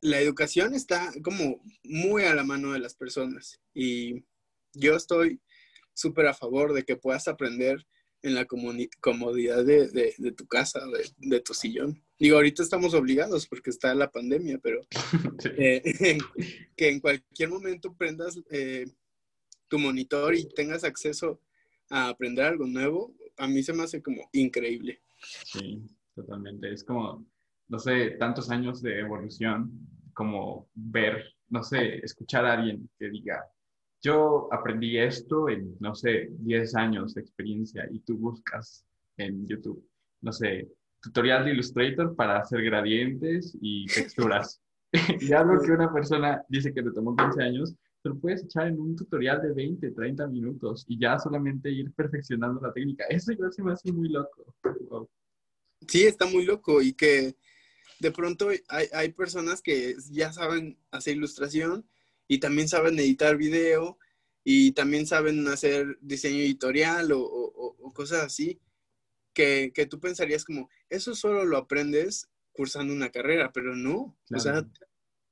[0.00, 4.24] la educación está como muy a la mano de las personas y
[4.72, 5.40] yo estoy
[5.94, 7.86] súper a favor de que puedas aprender
[8.22, 10.80] en la comodidad de, tu casa,
[11.18, 12.02] de, tu sillón.
[12.18, 14.80] Digo, ahorita estamos obligados porque está la pandemia, pero
[15.58, 15.82] eh,
[16.76, 18.86] que en cualquier momento prendas eh,
[19.68, 21.38] tu monitor y tengas acceso
[21.90, 25.02] a aprender algo nuevo, a mí se me hace como increíble.
[25.44, 25.82] Sí,
[26.14, 26.72] totalmente.
[26.72, 27.26] Es como
[27.68, 29.70] no sé, tantos años de evolución,
[30.12, 33.44] como ver, no sé, escuchar a alguien que diga,
[34.02, 38.84] yo aprendí esto en, no sé, 10 años de experiencia y tú buscas
[39.16, 39.82] en YouTube,
[40.20, 40.68] no sé,
[41.00, 44.60] tutorial de Illustrator para hacer gradientes y texturas.
[45.20, 48.68] y algo que una persona dice que le tomó 15 años, te lo puedes echar
[48.68, 53.04] en un tutorial de 20, 30 minutos y ya solamente ir perfeccionando la técnica.
[53.08, 54.54] Eso yo se me hace muy loco.
[55.88, 57.34] Sí, está muy loco y que
[58.00, 61.88] de pronto hay, personas que ya saben hacer ilustración
[62.28, 63.98] y también saben editar video
[64.44, 68.60] y también saben hacer diseño editorial o, cosas así,
[69.32, 74.16] que, tú pensarías como, eso solo lo aprendes cursando una carrera, pero no.
[74.30, 74.66] O sea,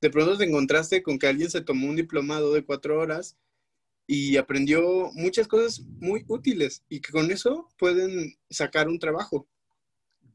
[0.01, 3.37] de pronto te encontraste con que alguien se tomó un diplomado de cuatro horas
[4.07, 9.49] y aprendió muchas cosas muy útiles y que con eso pueden sacar un trabajo.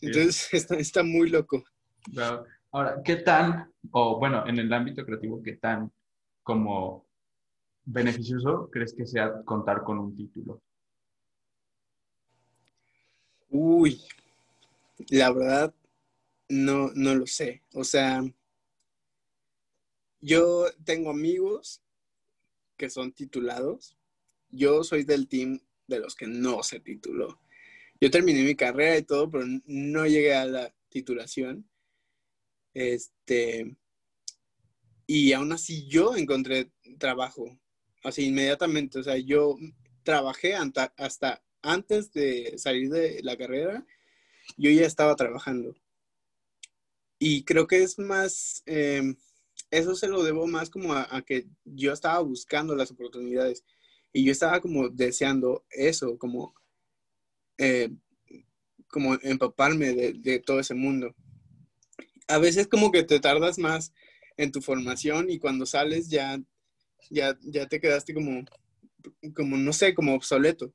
[0.02, 0.50] Entonces
[0.80, 1.66] está muy loco.
[2.72, 5.92] Ahora, ¿qué tan, o bueno, en el ámbito creativo, qué tan
[6.44, 7.06] como
[7.86, 10.62] beneficioso crees que sea contar con un título?
[13.50, 14.02] Uy,
[15.10, 15.74] la verdad,
[16.50, 17.64] no, no lo sé.
[17.74, 18.22] O sea,
[20.22, 21.82] yo tengo amigos
[22.76, 23.98] que son titulados.
[24.50, 27.40] Yo soy del team de los que no se tituló.
[28.00, 31.68] Yo terminé mi carrera y todo, pero no llegué a la titulación.
[32.78, 33.76] Este,
[35.08, 37.60] y aún así yo encontré trabajo,
[38.04, 39.58] así inmediatamente, o sea, yo
[40.04, 43.84] trabajé hasta, antes de salir de la carrera,
[44.58, 45.76] yo ya estaba trabajando.
[47.18, 49.16] Y creo que es más, em,
[49.72, 53.64] eso se lo debo más como a, que yo estaba buscando las oportunidades
[54.14, 56.54] y yo estaba como deseando eso, como,
[57.58, 57.90] eh,
[58.88, 61.16] como empaparme de todo ese mundo
[62.28, 63.94] a veces como que te tardas más
[64.38, 66.40] en tu formación y cuando sales ya,
[67.10, 68.44] ya, ya te quedaste como,
[69.36, 70.74] como, no sé, como obsoleto,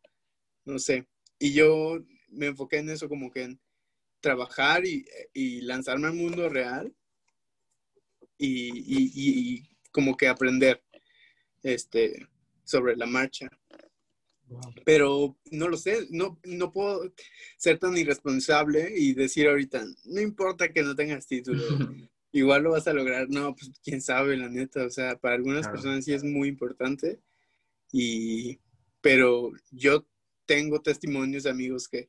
[0.64, 1.06] no sé.
[1.38, 1.98] Y yo
[2.28, 3.60] me enfoqué en eso como que en
[4.20, 5.04] trabajar y,
[5.62, 6.94] lanzarme al mundo real
[8.38, 10.82] y, como que aprender
[11.62, 12.26] este,
[12.64, 13.50] sobre la marcha.
[14.84, 17.12] Pero no lo sé, no, no puedo
[17.56, 21.62] ser tan irresponsable y decir ahorita, no importa que no tengas título,
[22.32, 23.28] igual lo vas a lograr.
[23.28, 24.84] No, pues quién sabe, la neta.
[24.84, 27.20] O sea, para algunas personas sí es muy importante.
[27.92, 28.58] Y,
[29.00, 30.06] pero yo
[30.46, 32.08] tengo testimonios de amigos que,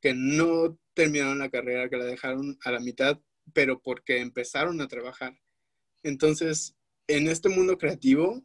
[0.00, 3.20] que no terminaron la carrera, que la dejaron a la mitad,
[3.52, 5.38] pero porque empezaron a trabajar.
[6.02, 6.74] Entonces,
[7.06, 8.42] en este mundo creativo,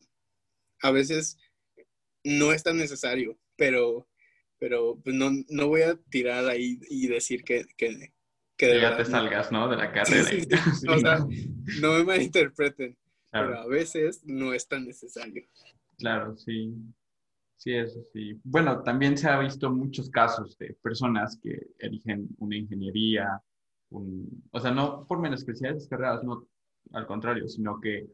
[0.81, 1.37] a veces
[2.25, 4.07] no es tan necesario, pero,
[4.59, 8.13] pero pues, no, no voy a tirar ahí y decir que, que,
[8.57, 9.69] que ya te salgas, ¿no?
[9.69, 10.29] De la carrera.
[10.89, 11.19] o sea,
[11.81, 12.97] no me malinterpreten,
[13.31, 15.45] pero a veces no es tan necesario.
[15.97, 16.73] Claro, sí.
[17.57, 18.39] Sí, eso sí.
[18.43, 23.41] Bueno, también se ha visto muchos casos de personas que eligen una ingeniería,
[23.89, 26.47] un, o sea, no por menospreciar esas carreras, no,
[26.93, 28.07] al contrario, sino que,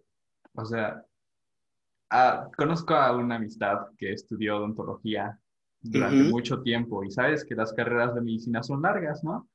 [0.53, 1.03] o sea,
[2.13, 5.39] Ah, conozco a una amistad que estudió odontología
[5.81, 9.47] durante mucho tiempo y sabes que las carreras de medicina son largas, ¿no?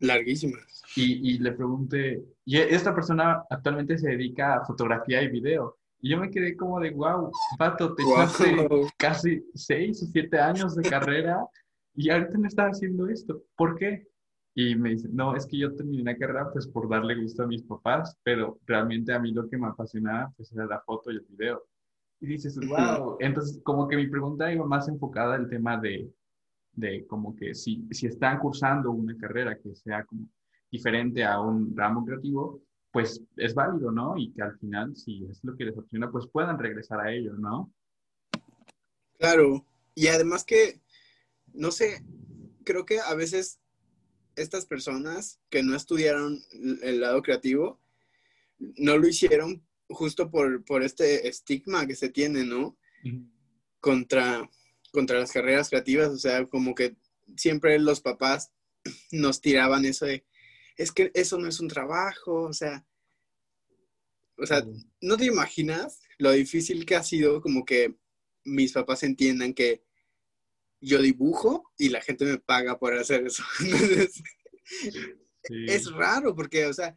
[0.00, 0.82] Larguísimas.
[0.96, 5.78] Y, le pregunté, y esta persona actualmente se dedica a fotografía y video.
[6.00, 8.56] Y yo me quedé como de, wow, Pato, te echaste
[8.98, 11.46] casi seis o siete años de carrera
[11.94, 13.44] y ahorita no estás haciendo esto.
[13.54, 14.08] ¿Por qué?
[14.56, 17.46] Y me dice, no, es que yo terminé la carrera pues por darle gusto a
[17.46, 21.14] mis papás, pero realmente a mí lo que me apasionaba pues era la foto y
[21.14, 21.64] el video.
[22.22, 23.16] Y dices, wow.
[23.18, 26.08] Entonces, como que mi pregunta iba más enfocada al tema de,
[26.72, 30.28] de como que si, si están cursando una carrera que sea como
[30.70, 32.62] diferente a un ramo creativo,
[32.92, 34.16] pues es válido, ¿no?
[34.16, 37.34] Y que al final, si es lo que les apasiona, pues puedan regresar a ello,
[37.34, 37.74] ¿no?
[39.18, 39.66] Claro,
[39.96, 40.80] y además que,
[41.52, 42.04] no sé,
[42.64, 43.58] creo que a veces
[44.36, 46.38] estas personas que no estudiaron
[46.82, 47.80] el lado creativo,
[48.58, 52.76] no lo hicieron justo por, por este estigma que se tiene, ¿no?
[53.82, 54.48] contra,
[54.92, 56.96] contra las carreras creativas, o sea, como que
[57.36, 58.52] siempre los papás
[59.12, 60.24] nos tiraban eso de,
[60.78, 62.86] es que eso no es un trabajo, o sea,
[64.38, 64.64] o sea,
[65.00, 67.96] no te imaginas lo difícil que ha sido como que
[68.44, 69.84] mis papás entiendan que
[70.80, 73.44] yo dibujo y la gente me paga por hacer eso.
[75.66, 76.96] Es raro porque, o sea,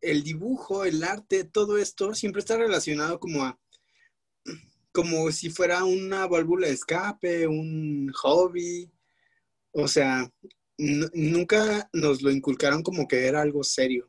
[0.00, 3.58] el dibujo, el arte, todo esto siempre está relacionado como a,
[4.92, 8.90] como si fuera una válvula de escape, un hobby.
[9.72, 10.30] O sea,
[10.78, 14.08] nunca nos lo inculcaron como que era algo serio.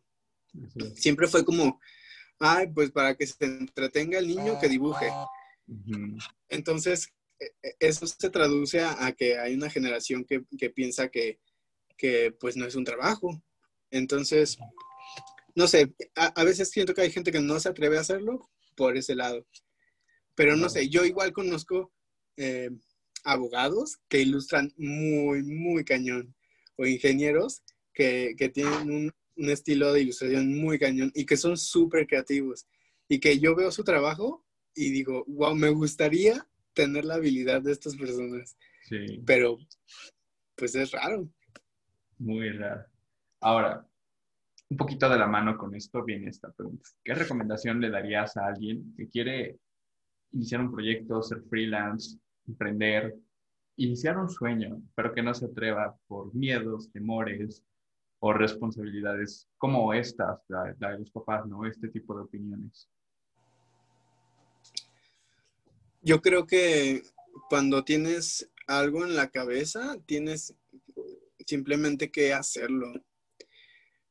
[0.96, 1.80] Siempre fue como,
[2.40, 5.10] ay, pues para que se entretenga el niño que dibuje.
[6.50, 11.40] Entonces, e, e, eso se traduce a, que hay una generación que, piensa que,
[12.40, 13.42] pues no es un trabajo.
[13.90, 14.58] Entonces,
[15.56, 18.98] no sé, a, veces siento que hay gente que no se atreve a hacerlo por
[18.98, 19.48] ese lado.
[20.36, 21.94] Pero no sé, yo igual conozco
[22.36, 22.70] eh,
[23.24, 26.36] abogados que ilustran muy, muy cañón,
[26.76, 32.06] o ingenieros que, tienen un, un, estilo de ilustración muy cañón y que son súper
[32.06, 32.68] creativos.
[33.08, 34.46] Y que yo veo su trabajo
[34.76, 38.58] y digo, wow, me gustaría tener la habilidad de estas personas.
[38.90, 39.24] Sí.
[39.26, 39.58] Pero,
[40.56, 41.30] pues es raro.
[42.18, 42.86] Muy raro.
[43.40, 43.88] Ahora,
[44.70, 46.90] un poquito de la mano con esto viene esta pregunta.
[47.04, 49.60] ¿Qué recomendación le darías a alguien que quiere
[50.32, 53.16] iniciar un proyecto, ser freelance, emprender,
[53.78, 57.64] iniciar un sueño, pero que no se atreva por miedos, temores
[58.20, 61.66] o responsabilidades como estas, la, de los papás, ¿no?
[61.66, 62.90] Este tipo de opiniones.
[66.02, 67.04] Yo creo que
[67.50, 70.56] cuando tienes algo en la cabeza, tienes
[71.46, 72.94] simplemente que hacerlo.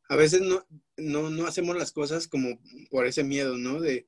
[0.09, 3.81] A veces no, no, no hacemos las cosas como por ese miedo, ¿no?
[3.81, 4.07] De,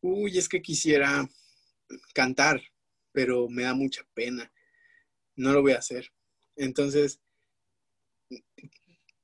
[0.00, 1.28] uy, es que quisiera
[2.14, 2.62] cantar,
[3.12, 4.52] pero me da mucha pena.
[5.36, 6.12] No lo voy a hacer.
[6.56, 7.20] Entonces,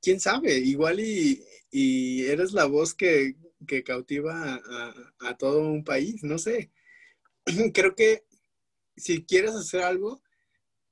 [0.01, 1.43] quién sabe, igual y,
[2.27, 3.37] eres la voz que,
[3.85, 4.61] cautiva
[5.21, 6.71] a, todo un país, no sé.
[7.75, 8.25] Creo que
[8.97, 10.23] si quieres hacer algo,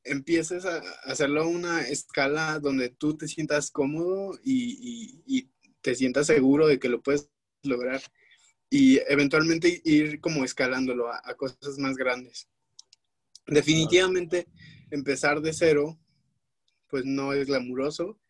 [0.05, 5.49] empieces a hacerlo a una escala donde tú te sientas cómodo y,
[5.81, 7.29] te sientas seguro de que lo puedes
[7.65, 8.01] lograr
[8.71, 12.49] y eventualmente ir como escalándolo a, cosas más grandes.
[13.49, 14.47] Definitivamente
[14.93, 15.99] empezar de cero,
[16.89, 18.21] pues no es glamuroso.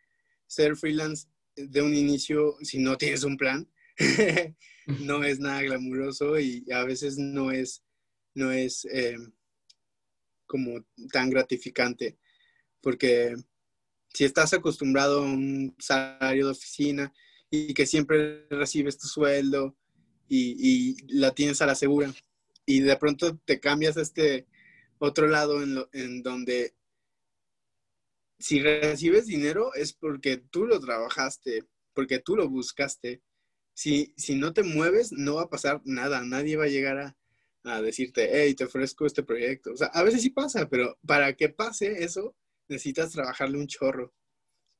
[0.46, 3.68] Ser freelance de un inicio, si no tienes un plan,
[4.86, 7.82] no es nada glamuroso y a veces no es,
[8.34, 9.18] no es eh,
[10.53, 12.18] como tan gratificante,
[12.82, 13.34] porque
[14.12, 17.11] si estás acostumbrado a un salario de oficina
[17.48, 19.74] y que siempre recibes tu sueldo
[20.28, 22.12] y, la tienes a la segura.
[22.66, 24.46] Y de pronto te cambias a este
[24.98, 26.74] otro lado en, en donde
[28.38, 33.22] si recibes dinero es porque tú lo trabajaste, porque tú lo buscaste.
[33.72, 36.22] Si, si no te mueves, no va a pasar nada.
[36.22, 37.16] Nadie va a llegar a,
[37.64, 39.72] a decirte, hey, te ofrezco este proyecto.
[39.72, 42.34] O sea, a veces sí pasa, pero para que pase eso,
[42.68, 44.12] necesitas trabajarle un chorro.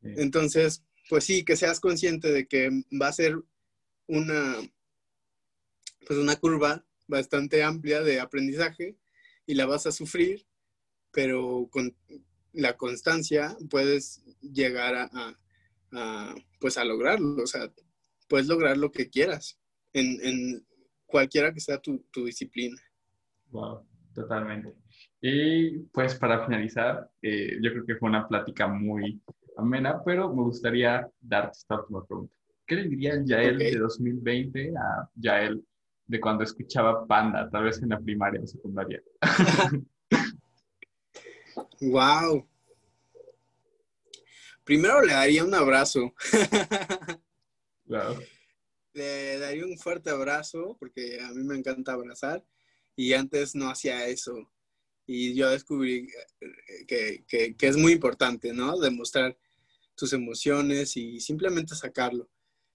[0.03, 2.71] Entonces, pues sí, que seas consciente de que
[3.01, 3.37] va a ser
[4.09, 4.57] una,
[6.07, 8.97] pues una curva bastante amplia de aprendizaje
[9.47, 10.47] y la vas a sufrir,
[11.13, 11.97] pero con
[12.53, 16.29] la constancia puedes llegar a,
[16.59, 17.73] pues a lograrlo, o sea,
[18.29, 19.59] puedes lograr lo que quieras
[19.93, 20.67] en,
[21.13, 22.77] cualquiera que sea tu, disciplina.
[23.51, 24.75] Wow, totalmente.
[25.21, 29.23] Y pues para finalizar, eh, yo creo que fue una plática muy
[29.57, 32.35] amena, pero me gustaría darte esta última pregunta.
[32.67, 35.63] ¿Qué le diría el Yael de 2020 a Yael
[36.13, 39.03] de cuando escuchaba Panda, tal vez en la primaria o secundaria.
[41.81, 42.47] wow.
[44.65, 46.13] Primero le daría un abrazo.
[48.95, 52.45] Le daría un fuerte abrazo porque a mí me encanta abrazar
[52.97, 54.51] y antes no hacía eso.
[55.07, 56.09] Y yo descubrí
[56.87, 57.25] que,
[57.59, 58.79] es muy importante, ¿no?
[58.79, 59.37] Demostrar
[59.95, 62.29] tus emociones y simplemente sacarlo.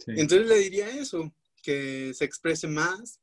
[0.05, 3.19] Entonces le diría eso, que se exprese más,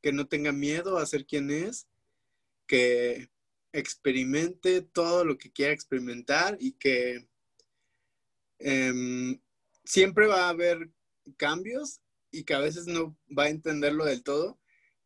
[0.00, 1.86] que no tenga miedo a ser quien es,
[2.66, 3.28] que
[3.72, 7.26] experimente todo lo que quiera experimentar y que
[8.58, 9.40] em,
[9.84, 10.90] siempre va a haber
[11.36, 12.00] cambios
[12.34, 14.58] y que a veces no va a entenderlo del todo,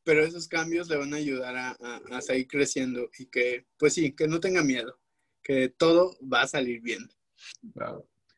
[0.02, 1.70] pero esos cambios le van a ayudar a,
[2.10, 4.98] a, seguir creciendo y que, pues sí, que no tenga miedo,
[5.42, 7.10] que todo va a salir bien.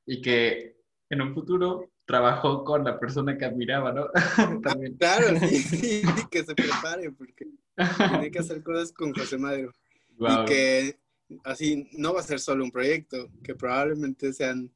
[0.04, 0.76] Y que
[1.08, 4.08] en un futuro trabajó con la persona que admiraba, ¿no?
[4.62, 4.96] También.
[4.96, 7.46] Claro, sí, que se prepare porque
[8.08, 9.72] tiene que hacer cosas con José Madero.
[10.18, 10.98] Y que
[11.44, 14.72] así no va a ser solo un proyecto, que probablemente sean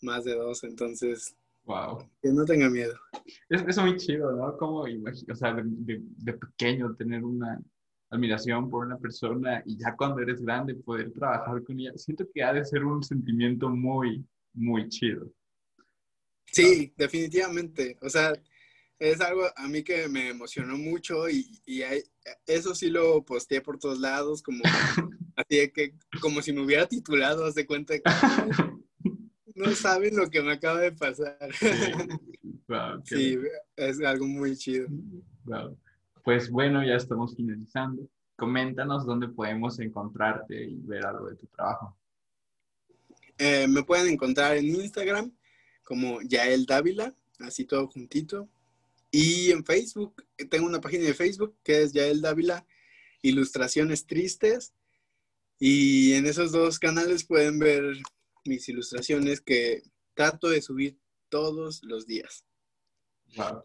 [0.00, 1.36] más de dos, entonces
[1.68, 1.98] Wow.
[2.22, 2.94] Que no tenga miedo.
[3.50, 4.56] Es, es muy chido, ¿no?
[4.56, 7.60] Como, o sea, de, de, pequeño tener una
[8.08, 11.92] admiración por una persona y ya cuando eres grande poder trabajar con ella.
[11.96, 15.30] Siento que ha de ser un sentimiento muy, muy chido.
[16.46, 17.98] Sí, definitivamente.
[18.00, 18.32] O sea,
[18.98, 21.82] es algo a mí que me emocionó mucho y, y
[22.46, 24.62] eso sí lo posteé por todos lados, como
[25.36, 25.92] así que
[26.22, 28.02] como si me hubiera titulado, haz de cuenta que
[29.58, 31.36] no saben lo que me acaba de pasar.
[33.04, 33.38] Sí,
[33.76, 34.88] es algo muy chido.
[36.22, 38.08] Pues bueno, ya estamos finalizando.
[38.36, 41.96] Coméntanos dónde podemos encontrarte y ver algo de tu trabajo.
[43.36, 45.32] Eh, me pueden encontrar en Instagram
[45.82, 48.48] como Yael Dávila, así todo juntito.
[49.10, 52.66] Y en Facebook, tengo una página de Facebook que es Yael Dávila
[53.22, 54.74] Ilustraciones Tristes.
[55.58, 57.82] Y en esos dos canales pueden ver
[58.44, 59.82] mis ilustraciones que
[60.14, 62.44] trato de subir todos los días.
[63.36, 63.64] Wow,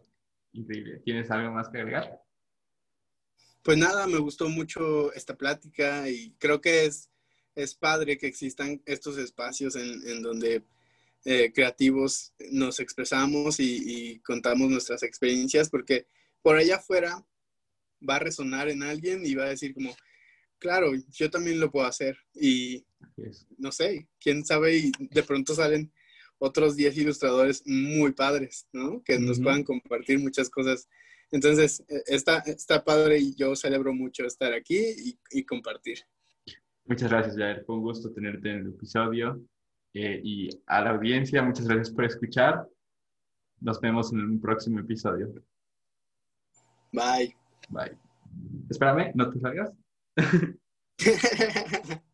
[0.52, 1.00] increíble.
[1.04, 2.22] ¿Tienes algo más que agregar?
[3.62, 7.10] Pues nada, me gustó mucho esta plática y creo que es,
[7.54, 10.62] es padre que existan estos espacios en, donde
[11.24, 16.06] eh, creativos nos expresamos y, y, contamos nuestras experiencias, porque
[16.42, 17.26] por allá afuera
[18.06, 19.96] va a resonar en alguien y va a decir como,
[20.64, 22.16] claro, yo también lo puedo hacer.
[22.32, 22.86] Y
[23.58, 25.92] no sé, quién sabe, y de pronto salen
[26.38, 29.02] otros 10 ilustradores muy padres, ¿no?
[29.04, 30.88] Que nos puedan compartir muchas cosas.
[31.30, 34.80] Entonces, e, está, está padre y yo celebro mucho estar aquí
[35.30, 35.98] y, compartir.
[36.86, 37.62] Muchas gracias, Jair.
[37.66, 39.44] Fue un gusto tenerte en el episodio.
[39.92, 42.66] Eh, y a la audiencia, muchas gracias por escuchar.
[43.60, 45.30] Nos vemos en un próximo episodio.
[46.90, 47.36] Bye.
[47.68, 47.98] Bye.
[48.70, 49.83] Espérame, no te salgas.
[50.16, 50.30] ハハ
[50.98, 52.13] ハハ!